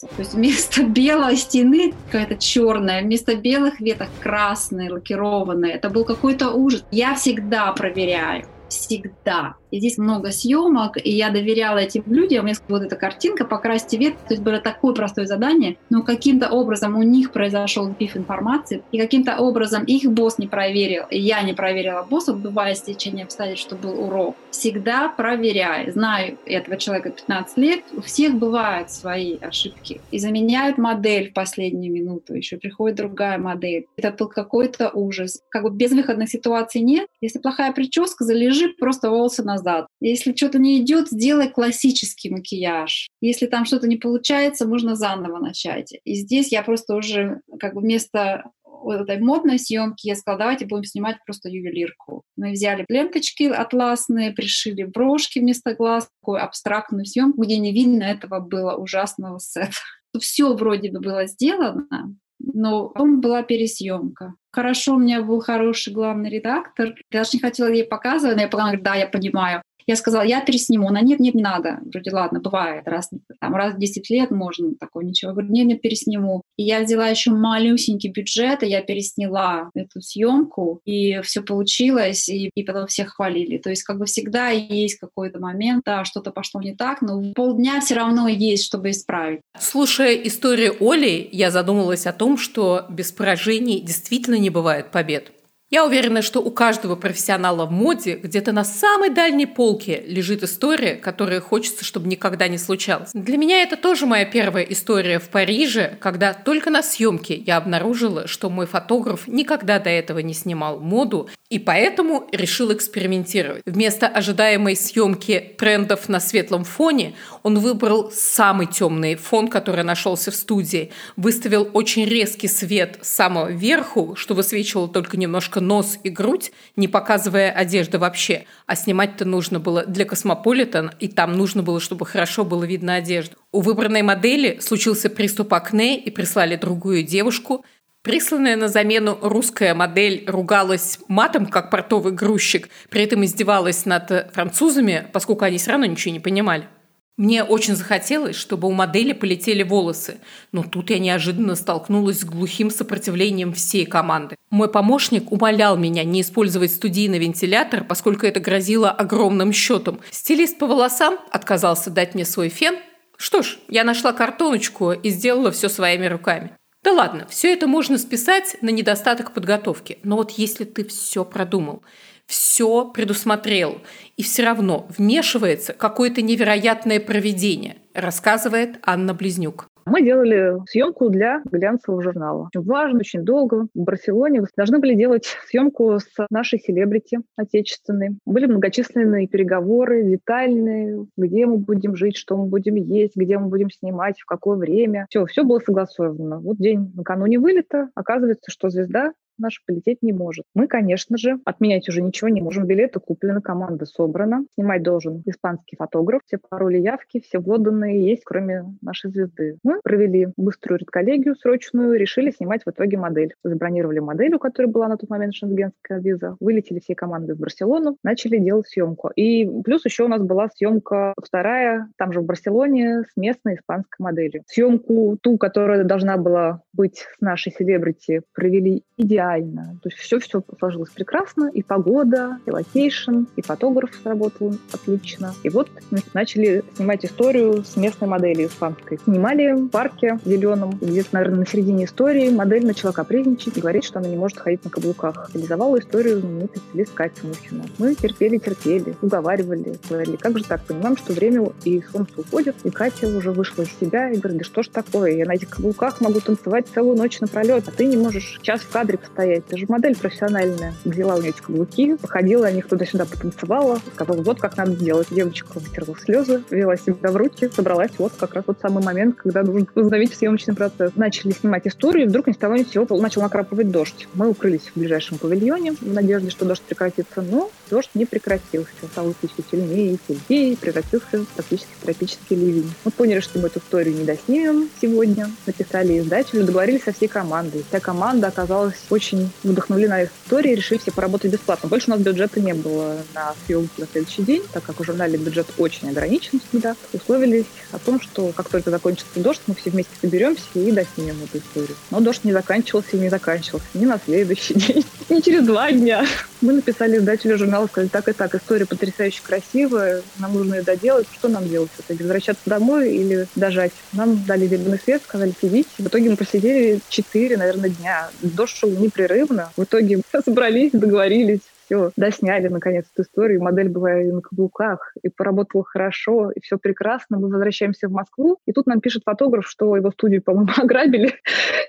То 0.00 0.08
есть 0.18 0.34
вместо 0.34 0.84
белой 0.84 1.36
стены 1.36 1.94
какая-то 2.06 2.36
черная, 2.36 3.02
вместо 3.02 3.34
белых 3.36 3.80
веток 3.80 4.08
красные, 4.22 4.92
лакированные. 4.92 5.72
Это 5.72 5.88
был 5.88 6.04
какой-то 6.04 6.50
ужас. 6.50 6.84
Я 6.90 7.14
всегда 7.14 7.72
проверяю 7.72 8.46
всегда. 8.68 9.56
И 9.76 9.78
здесь 9.78 9.98
много 9.98 10.30
съемок, 10.30 10.96
и 10.96 11.10
я 11.10 11.30
доверяла 11.30 11.78
этим 11.78 12.02
людям. 12.06 12.46
Меня 12.46 12.56
вот 12.68 12.82
эта 12.82 12.96
картинка 12.96 13.44
«Покрасьте 13.44 13.98
вет», 13.98 14.14
то 14.26 14.32
есть 14.32 14.42
было 14.42 14.58
такое 14.58 14.94
простое 14.94 15.26
задание, 15.26 15.76
но 15.90 16.02
каким-то 16.02 16.48
образом 16.48 16.96
у 16.96 17.02
них 17.02 17.32
произошел 17.32 17.92
пиф 17.92 18.16
информации, 18.16 18.82
и 18.92 18.98
каким-то 18.98 19.36
образом 19.38 19.84
их 19.84 20.10
босс 20.10 20.38
не 20.38 20.46
проверил, 20.46 21.04
и 21.10 21.18
я 21.18 21.42
не 21.42 21.52
проверила 21.52 22.06
босса, 22.08 22.32
бывает 22.32 22.78
стечение 22.78 23.24
обстоятельств, 23.24 23.66
что 23.66 23.76
был 23.76 24.02
урок. 24.02 24.36
Всегда 24.50 25.08
проверяй. 25.08 25.90
Знаю 25.90 26.38
этого 26.46 26.76
человека 26.78 27.10
15 27.10 27.58
лет, 27.58 27.80
у 27.94 28.00
всех 28.00 28.34
бывают 28.34 28.90
свои 28.90 29.36
ошибки. 29.38 30.00
И 30.10 30.18
заменяют 30.18 30.78
модель 30.78 31.30
в 31.30 31.34
последнюю 31.34 31.92
минуту, 31.92 32.34
еще 32.34 32.56
приходит 32.56 32.96
другая 32.96 33.36
модель. 33.38 33.86
Это 33.96 34.12
был 34.12 34.28
какой-то 34.28 34.90
ужас. 34.90 35.42
Как 35.50 35.62
бы 35.62 35.70
безвыходных 35.70 36.30
ситуаций 36.30 36.80
нет. 36.80 37.06
Если 37.20 37.38
плохая 37.38 37.72
прическа, 37.72 38.24
залежит 38.24 38.46
держи 38.46 38.74
просто 38.78 39.10
волосы 39.10 39.42
назад. 39.42 39.65
Если 40.00 40.34
что-то 40.34 40.58
не 40.58 40.80
идет, 40.80 41.08
сделай 41.08 41.48
классический 41.48 42.30
макияж. 42.30 43.08
Если 43.20 43.46
там 43.46 43.64
что-то 43.64 43.88
не 43.88 43.96
получается, 43.96 44.66
можно 44.66 44.94
заново 44.94 45.38
начать. 45.38 45.94
И 46.04 46.14
здесь 46.14 46.52
я 46.52 46.62
просто 46.62 46.94
уже 46.94 47.40
как 47.58 47.74
бы 47.74 47.80
вместо 47.80 48.44
вот 48.64 49.00
этой 49.00 49.18
модной 49.18 49.58
съемки 49.58 50.06
я 50.06 50.14
сказала, 50.14 50.38
давайте 50.38 50.66
будем 50.66 50.84
снимать 50.84 51.16
просто 51.24 51.48
ювелирку. 51.48 52.22
Мы 52.36 52.52
взяли 52.52 52.84
ленточки 52.88 53.44
атласные, 53.44 54.32
пришили 54.32 54.84
брошки 54.84 55.40
вместо 55.40 55.74
глаз, 55.74 56.08
такую 56.20 56.42
абстрактную 56.42 57.04
съемку, 57.04 57.42
где 57.42 57.58
не 57.58 57.72
видно 57.72 58.04
этого 58.04 58.40
было 58.40 58.76
ужасного 58.76 59.38
сета. 59.38 59.72
Все 60.20 60.54
вроде 60.54 60.90
бы 60.90 61.00
было 61.00 61.26
сделано, 61.26 62.16
но 62.38 62.88
потом 62.88 63.20
была 63.20 63.42
пересъемка. 63.42 64.34
Хорошо, 64.56 64.94
у 64.94 64.98
меня 64.98 65.20
был 65.20 65.40
хороший 65.40 65.92
главный 65.92 66.30
редактор. 66.30 66.94
Я 67.10 67.18
даже 67.18 67.32
не 67.34 67.40
хотела 67.40 67.68
ей 67.68 67.84
показывать, 67.84 68.36
но 68.36 68.42
я 68.42 68.48
поняла, 68.48 68.72
да, 68.80 68.94
я 68.94 69.06
понимаю. 69.06 69.62
Я 69.86 69.96
сказала, 69.96 70.22
я 70.22 70.40
пересниму. 70.40 70.88
Она, 70.88 71.00
нет, 71.00 71.20
нет, 71.20 71.34
не 71.34 71.42
надо. 71.42 71.78
Вроде, 71.92 72.10
ладно, 72.10 72.40
бывает, 72.40 72.86
раз, 72.86 73.10
там, 73.40 73.54
раз 73.54 73.74
в 73.74 73.78
10 73.78 74.10
лет 74.10 74.30
можно 74.30 74.74
такого 74.74 75.02
ничего. 75.02 75.32
Говорю, 75.32 75.48
нет, 75.50 75.66
нет, 75.66 75.80
пересниму. 75.80 76.42
И 76.56 76.64
я 76.64 76.80
взяла 76.82 77.08
еще 77.08 77.30
малюсенький 77.30 78.10
бюджет, 78.10 78.62
и 78.62 78.66
я 78.66 78.82
пересняла 78.82 79.70
эту 79.74 80.00
съемку, 80.00 80.80
и 80.84 81.20
все 81.20 81.42
получилось, 81.42 82.28
и, 82.28 82.50
и 82.54 82.64
потом 82.64 82.86
всех 82.86 83.14
хвалили. 83.14 83.58
То 83.58 83.70
есть 83.70 83.84
как 83.84 83.98
бы 83.98 84.06
всегда 84.06 84.48
есть 84.50 84.98
какой-то 84.98 85.38
момент, 85.38 85.82
да, 85.84 86.04
что-то 86.04 86.30
пошло 86.30 86.60
не 86.60 86.74
так, 86.74 87.02
но 87.02 87.22
полдня 87.34 87.80
все 87.80 87.94
равно 87.94 88.28
есть, 88.28 88.64
чтобы 88.64 88.90
исправить. 88.90 89.40
Слушая 89.58 90.14
историю 90.14 90.76
Оли, 90.80 91.28
я 91.30 91.50
задумалась 91.50 92.06
о 92.06 92.12
том, 92.12 92.38
что 92.38 92.86
без 92.90 93.12
поражений 93.12 93.80
действительно 93.80 94.36
не 94.36 94.50
бывает 94.50 94.90
побед. 94.90 95.32
Я 95.68 95.84
уверена, 95.84 96.22
что 96.22 96.40
у 96.40 96.52
каждого 96.52 96.94
профессионала 96.94 97.66
в 97.66 97.72
моде 97.72 98.14
где-то 98.14 98.52
на 98.52 98.62
самой 98.62 99.10
дальней 99.10 99.46
полке 99.46 100.00
лежит 100.06 100.44
история, 100.44 100.94
которая 100.94 101.40
хочется, 101.40 101.84
чтобы 101.84 102.06
никогда 102.06 102.46
не 102.46 102.56
случалась. 102.56 103.10
Для 103.14 103.36
меня 103.36 103.62
это 103.62 103.76
тоже 103.76 104.06
моя 104.06 104.24
первая 104.26 104.62
история 104.62 105.18
в 105.18 105.28
Париже, 105.28 105.98
когда 106.00 106.34
только 106.34 106.70
на 106.70 106.84
съемке 106.84 107.34
я 107.34 107.56
обнаружила, 107.56 108.28
что 108.28 108.48
мой 108.48 108.66
фотограф 108.66 109.26
никогда 109.26 109.80
до 109.80 109.90
этого 109.90 110.20
не 110.20 110.34
снимал 110.34 110.78
моду, 110.78 111.28
и 111.50 111.58
поэтому 111.58 112.28
решил 112.30 112.72
экспериментировать. 112.72 113.62
Вместо 113.66 114.06
ожидаемой 114.06 114.76
съемки 114.76 115.54
трендов 115.58 116.08
на 116.08 116.20
светлом 116.20 116.62
фоне 116.62 117.14
он 117.42 117.58
выбрал 117.58 118.12
самый 118.12 118.68
темный 118.68 119.16
фон, 119.16 119.48
который 119.48 119.82
нашелся 119.82 120.30
в 120.30 120.36
студии, 120.36 120.92
выставил 121.16 121.68
очень 121.72 122.04
резкий 122.04 122.48
свет 122.48 122.98
с 123.02 123.08
самого 123.08 123.50
верху, 123.50 124.14
что 124.16 124.34
высвечивало 124.34 124.88
только 124.88 125.16
немножко 125.16 125.55
только 125.56 125.60
нос 125.60 125.98
и 126.04 126.10
грудь, 126.10 126.52
не 126.76 126.88
показывая 126.88 127.50
одежды 127.50 127.98
вообще. 127.98 128.44
А 128.66 128.76
снимать-то 128.76 129.24
нужно 129.24 129.58
было 129.58 129.84
для 129.86 130.04
Космополитен, 130.04 130.90
и 131.00 131.08
там 131.08 131.32
нужно 131.32 131.62
было, 131.62 131.80
чтобы 131.80 132.06
хорошо 132.06 132.44
было 132.44 132.64
видно 132.64 132.96
одежду. 132.96 133.36
У 133.52 133.60
выбранной 133.60 134.02
модели 134.02 134.58
случился 134.60 135.08
приступ 135.08 135.54
акне, 135.54 135.98
и 135.98 136.10
прислали 136.10 136.56
другую 136.56 137.02
девушку. 137.02 137.64
Присланная 138.02 138.56
на 138.56 138.68
замену 138.68 139.18
русская 139.22 139.74
модель 139.74 140.24
ругалась 140.26 140.98
матом, 141.08 141.46
как 141.46 141.70
портовый 141.70 142.12
грузчик, 142.12 142.68
при 142.90 143.02
этом 143.02 143.24
издевалась 143.24 143.86
над 143.86 144.30
французами, 144.32 145.06
поскольку 145.12 145.44
они 145.44 145.58
все 145.58 145.70
равно 145.70 145.86
ничего 145.86 146.12
не 146.12 146.20
понимали. 146.20 146.68
Мне 147.16 147.44
очень 147.44 147.76
захотелось, 147.76 148.36
чтобы 148.36 148.68
у 148.68 148.72
модели 148.72 149.14
полетели 149.14 149.62
волосы, 149.62 150.18
но 150.52 150.62
тут 150.62 150.90
я 150.90 150.98
неожиданно 150.98 151.54
столкнулась 151.54 152.20
с 152.20 152.24
глухим 152.24 152.70
сопротивлением 152.70 153.54
всей 153.54 153.86
команды. 153.86 154.36
Мой 154.50 154.70
помощник 154.70 155.32
умолял 155.32 155.78
меня 155.78 156.04
не 156.04 156.20
использовать 156.20 156.72
студийный 156.72 157.18
вентилятор, 157.18 157.84
поскольку 157.84 158.26
это 158.26 158.40
грозило 158.40 158.90
огромным 158.90 159.52
счетом. 159.54 160.00
Стилист 160.10 160.58
по 160.58 160.66
волосам 160.66 161.18
отказался 161.30 161.88
дать 161.88 162.14
мне 162.14 162.26
свой 162.26 162.50
фен. 162.50 162.76
Что 163.16 163.40
ж, 163.40 163.56
я 163.68 163.82
нашла 163.82 164.12
картоночку 164.12 164.92
и 164.92 165.08
сделала 165.08 165.50
все 165.50 165.70
своими 165.70 166.04
руками. 166.04 166.50
Да 166.82 166.92
ладно, 166.92 167.26
все 167.30 167.52
это 167.52 167.66
можно 167.66 167.96
списать 167.96 168.58
на 168.60 168.68
недостаток 168.68 169.32
подготовки. 169.32 169.98
Но 170.04 170.16
вот 170.16 170.32
если 170.32 170.64
ты 170.64 170.84
все 170.84 171.24
продумал, 171.24 171.82
все 172.26 172.90
предусмотрел, 172.90 173.78
и 174.16 174.22
все 174.22 174.44
равно 174.44 174.86
вмешивается 174.96 175.72
какое-то 175.72 176.22
невероятное 176.22 177.00
проведение, 177.00 177.76
рассказывает 177.94 178.78
Анна 178.82 179.14
Близнюк. 179.14 179.68
Мы 179.88 180.02
делали 180.02 180.56
съемку 180.68 181.10
для 181.10 181.42
глянцевого 181.44 182.02
журнала. 182.02 182.50
Важно, 182.52 182.98
очень 182.98 183.22
долго. 183.22 183.68
В 183.72 183.84
Барселоне 183.84 184.42
должны 184.56 184.80
были 184.80 184.94
делать 184.94 185.36
съемку 185.46 186.00
с 186.00 186.26
нашей 186.28 186.58
селебрити 186.58 187.20
отечественной. 187.36 188.18
Были 188.26 188.46
многочисленные 188.46 189.28
переговоры, 189.28 190.02
детальные, 190.02 191.06
где 191.16 191.46
мы 191.46 191.58
будем 191.58 191.94
жить, 191.94 192.16
что 192.16 192.36
мы 192.36 192.46
будем 192.46 192.74
есть, 192.74 193.14
где 193.14 193.38
мы 193.38 193.46
будем 193.46 193.70
снимать, 193.70 194.18
в 194.18 194.26
какое 194.26 194.56
время. 194.56 195.06
Все, 195.08 195.24
все 195.24 195.44
было 195.44 195.60
согласовано. 195.60 196.40
Вот 196.40 196.56
день 196.56 196.90
накануне 196.96 197.38
вылета, 197.38 197.88
оказывается, 197.94 198.50
что 198.50 198.70
звезда 198.70 199.12
наша 199.38 199.60
полететь 199.66 200.02
не 200.02 200.12
может. 200.12 200.44
Мы, 200.54 200.66
конечно 200.66 201.16
же, 201.16 201.38
отменять 201.44 201.88
уже 201.88 202.02
ничего 202.02 202.28
не 202.28 202.40
можем. 202.40 202.66
Билеты 202.66 203.00
куплены, 203.00 203.40
команда 203.40 203.86
собрана. 203.86 204.44
Снимать 204.54 204.82
должен 204.82 205.22
испанский 205.26 205.76
фотограф. 205.76 206.22
Все 206.26 206.38
пароли 206.38 206.78
явки, 206.78 207.20
все 207.20 207.38
вложенные 207.38 208.04
есть, 208.04 208.22
кроме 208.24 208.64
нашей 208.82 209.10
звезды. 209.10 209.58
Мы 209.62 209.80
провели 209.82 210.28
быструю 210.36 210.78
редколлегию 210.78 211.34
срочную, 211.36 211.98
решили 211.98 212.30
снимать 212.30 212.62
в 212.64 212.70
итоге 212.70 212.96
модель. 212.98 213.34
Забронировали 213.44 213.98
модель, 213.98 214.34
у 214.34 214.38
которой 214.38 214.66
была 214.66 214.88
на 214.88 214.96
тот 214.96 215.10
момент 215.10 215.34
шенгенская 215.34 216.00
виза. 216.00 216.36
Вылетели 216.40 216.80
все 216.80 216.94
команды 216.94 217.34
в 217.34 217.38
Барселону, 217.38 217.96
начали 218.02 218.38
делать 218.38 218.68
съемку. 218.68 219.10
И 219.16 219.46
плюс 219.62 219.84
еще 219.84 220.04
у 220.04 220.08
нас 220.08 220.22
была 220.22 220.48
съемка 220.54 221.14
вторая, 221.22 221.88
там 221.96 222.12
же 222.12 222.20
в 222.20 222.24
Барселоне, 222.24 223.02
с 223.02 223.16
местной 223.16 223.54
испанской 223.54 224.04
моделью. 224.04 224.42
Съемку 224.46 225.18
ту, 225.20 225.38
которая 225.38 225.84
должна 225.84 226.16
была 226.16 226.62
быть 226.72 227.06
с 227.16 227.20
нашей 227.20 227.52
селебрити, 227.52 228.22
провели 228.34 228.82
идеально 228.96 229.25
идеально. 229.26 229.78
То 229.82 229.88
есть 229.88 229.98
все-все 229.98 230.42
сложилось 230.58 230.90
прекрасно. 230.90 231.50
И 231.52 231.62
погода, 231.62 232.38
и 232.46 232.50
location, 232.50 233.24
и 233.36 233.42
фотограф 233.42 233.90
сработал 234.02 234.54
отлично. 234.72 235.34
И 235.42 235.48
вот 235.48 235.68
начали 236.14 236.62
снимать 236.76 237.04
историю 237.04 237.64
с 237.64 237.76
местной 237.76 238.08
моделью 238.08 238.48
испанской. 238.48 238.98
Снимали 239.04 239.52
в 239.52 239.68
парке 239.68 240.18
зеленом. 240.24 240.78
Где-то, 240.80 241.08
наверное, 241.12 241.40
на 241.40 241.46
середине 241.46 241.84
истории 241.84 242.30
модель 242.30 242.66
начала 242.66 242.92
капризничать 242.92 243.56
и 243.56 243.60
говорить, 243.60 243.84
что 243.84 243.98
она 243.98 244.08
не 244.08 244.16
может 244.16 244.38
ходить 244.38 244.64
на 244.64 244.70
каблуках. 244.70 245.30
Реализовала 245.34 245.78
историю 245.78 246.20
знаменитый 246.20 246.62
стилист 246.68 246.94
Катя 246.94 247.26
Мухина. 247.26 247.64
Мы 247.78 247.94
терпели, 247.94 248.38
терпели, 248.38 248.94
уговаривали, 249.02 249.78
говорили, 249.88 250.16
как 250.16 250.38
же 250.38 250.44
так, 250.44 250.62
понимаем, 250.62 250.96
что 250.96 251.12
время 251.12 251.48
и 251.64 251.82
солнце 251.92 252.12
уходит, 252.16 252.56
и 252.64 252.70
Катя 252.70 253.08
уже 253.08 253.30
вышла 253.32 253.62
из 253.62 253.70
себя 253.78 254.10
и 254.10 254.16
говорит, 254.16 254.38
да 254.38 254.44
что 254.44 254.62
ж 254.62 254.68
такое, 254.68 255.12
я 255.12 255.26
на 255.26 255.34
этих 255.34 255.50
каблуках 255.50 256.00
могу 256.00 256.20
танцевать 256.20 256.66
целую 256.72 256.96
ночь 256.96 257.20
напролет, 257.20 257.68
а 257.68 257.70
ты 257.70 257.86
не 257.86 257.96
можешь 257.96 258.38
час 258.42 258.60
в 258.60 258.70
кадре 258.70 258.98
стоять. 259.16 259.46
Ты 259.46 259.56
же 259.56 259.64
модель 259.68 259.96
профессиональная. 259.96 260.74
Взяла 260.84 261.14
у 261.14 261.22
нее 261.22 261.32
каблуки, 261.32 261.96
походила 261.96 262.42
на 262.42 262.52
них 262.52 262.68
туда-сюда, 262.68 263.06
потанцевала, 263.06 263.80
сказала, 263.94 264.20
вот 264.20 264.40
как 264.40 264.56
надо 264.58 264.72
сделать. 264.72 265.08
Девочка 265.10 265.46
вытерла 265.54 265.96
слезы, 265.98 266.42
вела 266.50 266.76
себя 266.76 267.10
в 267.10 267.16
руки, 267.16 267.48
собралась. 267.54 267.92
Вот 267.96 268.12
как 268.18 268.34
раз 268.34 268.44
вот 268.46 268.58
самый 268.60 268.84
момент, 268.84 269.16
когда 269.16 269.42
нужно 269.42 269.66
возобновить 269.74 270.14
съемочный 270.14 270.54
процесс. 270.54 270.92
Начали 270.96 271.32
снимать 271.32 271.66
историю, 271.66 272.04
и 272.04 272.08
вдруг 272.08 272.26
ни 272.26 272.32
с 272.32 272.36
того 272.36 272.56
ни 272.56 272.64
с 272.64 272.70
сего 272.70 272.86
начал 273.00 273.22
накрапывать 273.22 273.70
дождь. 273.70 274.06
Мы 274.12 274.28
укрылись 274.28 274.70
в 274.74 274.78
ближайшем 274.78 275.16
павильоне 275.16 275.72
в 275.72 275.92
надежде, 275.94 276.28
что 276.28 276.44
дождь 276.44 276.62
прекратится, 276.62 277.22
но 277.22 277.50
дождь 277.70 277.90
не 277.94 278.04
прекратился. 278.04 278.70
Стал 278.92 279.12
идти 279.12 279.28
все 279.32 279.42
сильнее 279.50 279.94
и 279.94 279.98
сильнее, 280.06 280.52
и 280.52 280.56
превратился 280.56 281.24
практически 281.34 281.70
тропический 281.82 282.36
ливень. 282.36 282.70
Мы 282.84 282.90
поняли, 282.90 283.20
что 283.20 283.38
мы 283.38 283.46
эту 283.46 283.60
историю 283.60 283.96
не 283.96 284.04
доснимем 284.04 284.68
сегодня. 284.80 285.30
Написали 285.46 286.00
издателю, 286.00 286.44
договорились 286.44 286.84
со 286.84 286.92
всей 286.92 287.08
командой. 287.08 287.64
Вся 287.68 287.80
команда 287.80 288.26
оказалась 288.28 288.74
очень 288.90 289.05
вдохновлена 289.42 290.04
историей, 290.04 290.54
решили 290.54 290.78
все 290.78 290.90
поработать 290.90 291.32
бесплатно. 291.32 291.68
Больше 291.68 291.88
у 291.88 291.90
нас 291.90 292.00
бюджета 292.00 292.40
не 292.40 292.54
было 292.54 292.96
на 293.14 293.34
съемки 293.46 293.80
на 293.80 293.86
следующий 293.86 294.22
день, 294.22 294.42
так 294.52 294.62
как 294.64 294.80
у 294.80 294.84
журнале 294.84 295.18
бюджет 295.18 295.46
очень 295.58 295.90
ограничен 295.90 296.40
всегда. 296.48 296.74
Условились 296.92 297.46
о 297.72 297.78
том, 297.78 298.00
что 298.00 298.32
как 298.32 298.48
только 298.48 298.70
закончится 298.70 299.20
дождь, 299.20 299.40
мы 299.46 299.54
все 299.54 299.70
вместе 299.70 299.92
соберемся 300.00 300.44
и 300.54 300.72
доснимем 300.72 301.16
эту 301.22 301.38
историю. 301.38 301.76
Но 301.90 302.00
дождь 302.00 302.24
не 302.24 302.32
заканчивался 302.32 302.96
и 302.96 303.00
не 303.00 303.08
заканчивался 303.08 303.66
ни 303.74 303.84
на 303.84 304.00
следующий 304.04 304.54
день, 304.54 304.84
ни 305.08 305.20
через 305.20 305.44
два 305.44 305.70
дня. 305.70 306.06
Мы 306.40 306.52
написали 306.52 306.98
издателю 306.98 307.38
журнала, 307.38 307.66
сказали, 307.66 307.88
так 307.88 308.08
и 308.08 308.12
так, 308.12 308.34
история 308.34 308.66
потрясающе 308.66 309.20
красивая, 309.22 310.02
нам 310.18 310.34
нужно 310.34 310.56
ее 310.56 310.62
доделать. 310.62 311.06
Что 311.18 311.28
нам 311.28 311.48
делать? 311.48 311.70
Это 311.78 311.98
возвращаться 312.02 312.42
домой 312.46 312.94
или 312.94 313.26
дожать? 313.34 313.72
Нам 313.92 314.22
дали 314.24 314.46
зеленый 314.46 314.78
свет, 314.78 315.02
сказали, 315.02 315.32
сидите. 315.40 315.68
В 315.78 315.86
итоге 315.86 316.10
мы 316.10 316.16
посидели 316.16 316.80
4, 316.88 317.36
наверное, 317.36 317.70
дня. 317.70 318.10
Дождь 318.22 318.56
шел 318.56 318.70
непрерывно. 318.96 319.50
В 319.56 319.64
итоге 319.64 320.00
собрались, 320.24 320.72
договорились, 320.72 321.40
все, 321.66 321.90
досняли 321.96 322.48
наконец 322.48 322.86
эту 322.92 323.02
историю, 323.02 323.42
модель 323.42 323.68
была 323.68 324.00
и 324.00 324.10
на 324.10 324.20
каблуках, 324.20 324.92
и 325.02 325.08
поработала 325.08 325.64
хорошо, 325.64 326.30
и 326.30 326.40
все 326.40 326.58
прекрасно. 326.58 327.18
Мы 327.18 327.28
возвращаемся 327.28 327.88
в 327.88 327.92
Москву, 327.92 328.38
и 328.46 328.52
тут 328.52 328.66
нам 328.66 328.80
пишет 328.80 329.02
фотограф, 329.04 329.46
что 329.46 329.76
его 329.76 329.90
студию, 329.90 330.22
по-моему, 330.22 330.52
ограбили, 330.56 331.14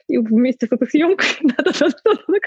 и 0.08 0.18
вместе 0.18 0.68
с 0.68 0.72
этой 0.72 0.88
съемкой 0.88 1.28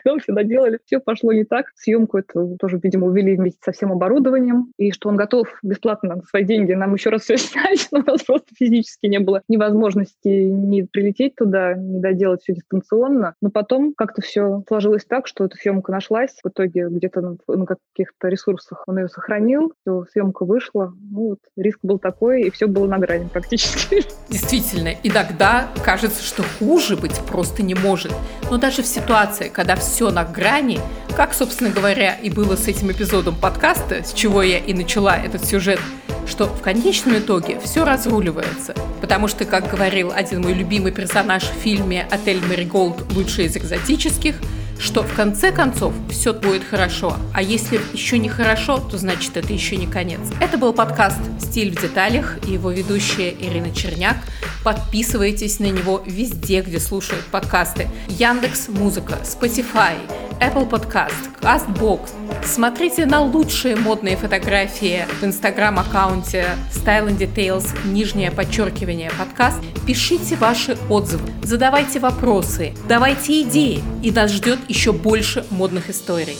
когда 0.03 0.19
все 0.19 0.33
доделали, 0.33 0.79
все 0.87 1.01
пошло 1.01 1.33
не 1.33 1.45
так. 1.45 1.67
Съемку 1.75 2.19
эту 2.19 2.57
тоже, 2.59 2.81
видимо, 2.83 3.07
увели 3.07 3.37
вместе 3.37 3.61
со 3.63 3.73
всем 3.73 3.93
оборудованием, 3.93 4.73
и 4.79 4.93
что 4.93 5.09
он 5.09 5.17
готов 5.17 5.49
бесплатно 5.63 6.17
на 6.17 6.23
свои 6.23 6.45
деньги 6.45 6.73
нам 6.73 6.95
еще 6.95 7.11
раз 7.11 7.23
все 7.23 7.37
снять, 7.37 7.89
но 7.91 8.01
у 8.01 8.11
нас 8.11 8.23
просто 8.23 8.49
физически 8.57 9.07
не 9.07 9.19
было 9.19 9.43
ни 9.49 9.57
возможности 9.57 10.29
ни 10.29 10.83
прилететь 10.83 11.35
туда, 11.37 11.75
ни 11.75 12.01
доделать 12.01 12.43
все 12.43 12.55
дистанционно. 12.55 13.35
Но 13.41 13.51
потом 13.51 13.95
как-то 13.95 14.23
все 14.23 14.63
сложилось 14.69 15.05
так, 15.05 15.27
что 15.27 15.45
эта 15.45 15.57
съемка 15.57 15.93
нашлась. 15.93 16.37
В 16.43 16.49
итоге 16.49 16.89
где-то 16.89 17.21
на 17.49 17.67
каких-то 17.67 18.29
ресурсах 18.29 18.85
он 18.87 18.99
ее 18.99 19.09
сохранил, 19.09 19.73
все, 19.81 20.05
съемка 20.13 20.45
вышла. 20.45 20.93
Ну, 21.11 21.31
вот, 21.31 21.39
риск 21.57 21.79
был 21.83 21.99
такой, 21.99 22.43
и 22.43 22.51
все 22.51 22.67
было 22.67 22.87
на 22.87 22.99
грани 22.99 23.29
практически. 23.29 24.05
Действительно, 24.29 24.95
иногда 25.03 25.69
кажется, 25.85 26.23
что 26.23 26.43
хуже 26.59 26.97
быть 26.97 27.19
просто 27.27 27.63
не 27.63 27.75
может. 27.75 28.13
Но 28.51 28.59
даже 28.59 28.83
в 28.83 28.87
ситуации, 28.87 29.49
когда 29.49 29.77
все 29.77 30.11
на 30.11 30.25
грани, 30.25 30.81
как, 31.17 31.35
собственно 31.35 31.71
говоря, 31.71 32.15
и 32.15 32.31
было 32.31 32.57
с 32.57 32.69
этим 32.69 32.91
эпизодом 32.91 33.35
подкаста, 33.35 34.03
с 34.05 34.13
чего 34.13 34.43
я 34.43 34.59
и 34.59 34.73
начала 34.73 35.17
этот 35.17 35.45
сюжет, 35.45 35.81
что 36.27 36.47
в 36.47 36.63
конечном 36.63 37.19
итоге 37.19 37.59
все 37.61 37.85
разруливается. 37.85 38.75
Потому 39.01 39.29
что, 39.29 39.45
как 39.45 39.69
говорил 39.69 40.13
один 40.15 40.43
мой 40.43 40.53
любимый 40.53 40.93
персонаж 40.93 41.45
в 41.45 41.55
фильме 41.55 42.07
«Отель 42.11 42.41
Мэриголд. 42.47 43.13
Лучший 43.15 43.47
из 43.47 43.57
экзотических», 43.57 44.37
что 44.81 45.03
в 45.03 45.15
конце 45.15 45.53
концов 45.53 45.93
все 46.09 46.33
будет 46.33 46.65
хорошо, 46.65 47.17
а 47.35 47.43
если 47.43 47.81
еще 47.93 48.19
не 48.19 48.29
хорошо, 48.29 48.79
то 48.79 48.97
значит 48.97 49.37
это 49.37 49.53
еще 49.53 49.77
не 49.77 49.87
конец. 49.87 50.21
Это 50.41 50.57
был 50.57 50.73
подкаст 50.73 51.19
«Стиль 51.39 51.71
в 51.77 51.81
деталях» 51.81 52.39
и 52.47 52.53
его 52.53 52.71
ведущая 52.71 53.31
Ирина 53.31 53.73
Черняк. 53.73 54.17
Подписывайтесь 54.65 55.61
на 55.61 55.67
него 55.67 56.03
везде, 56.07 56.63
где 56.63 56.81
слушают 56.81 57.25
подкасты. 57.27 57.89
Яндекс 58.09 58.69
Музыка, 58.69 59.19
Spotify, 59.23 59.97
Apple 60.41 60.69
Podcast, 60.69 61.29
CastBox. 61.41 62.20
Смотрите 62.45 63.07
на 63.07 63.21
лучшие 63.21 63.77
модные 63.77 64.17
фотографии 64.17 65.07
в 65.21 65.25
инстаграм-аккаунте 65.25 66.47
Style 66.73 67.09
and 67.09 67.19
Details, 67.19 67.69
нижнее 67.85 68.31
подчеркивание 68.31 69.11
подкаст. 69.17 69.59
Пишите 69.87 70.37
ваши 70.37 70.77
отзывы, 70.89 71.31
задавайте 71.43 72.01
вопросы, 72.01 72.75
давайте 72.89 73.43
идеи, 73.43 73.83
и 74.03 74.11
нас 74.11 74.33
ждет 74.33 74.59
еще 74.69 74.93
больше 74.93 75.45
модных 75.51 75.91
историй. 75.91 76.39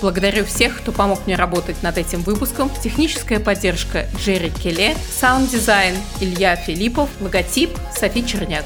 Благодарю 0.00 0.44
всех, 0.44 0.76
кто 0.78 0.92
помог 0.92 1.26
мне 1.26 1.36
работать 1.36 1.82
над 1.82 1.96
этим 1.96 2.20
выпуском. 2.20 2.70
Техническая 2.82 3.40
поддержка 3.40 4.06
Джерри 4.18 4.50
Келе, 4.50 4.94
саунд-дизайн 5.18 5.94
Илья 6.20 6.56
Филиппов, 6.56 7.08
логотип 7.20 7.70
Софи 7.94 8.26
Черняк. 8.26 8.64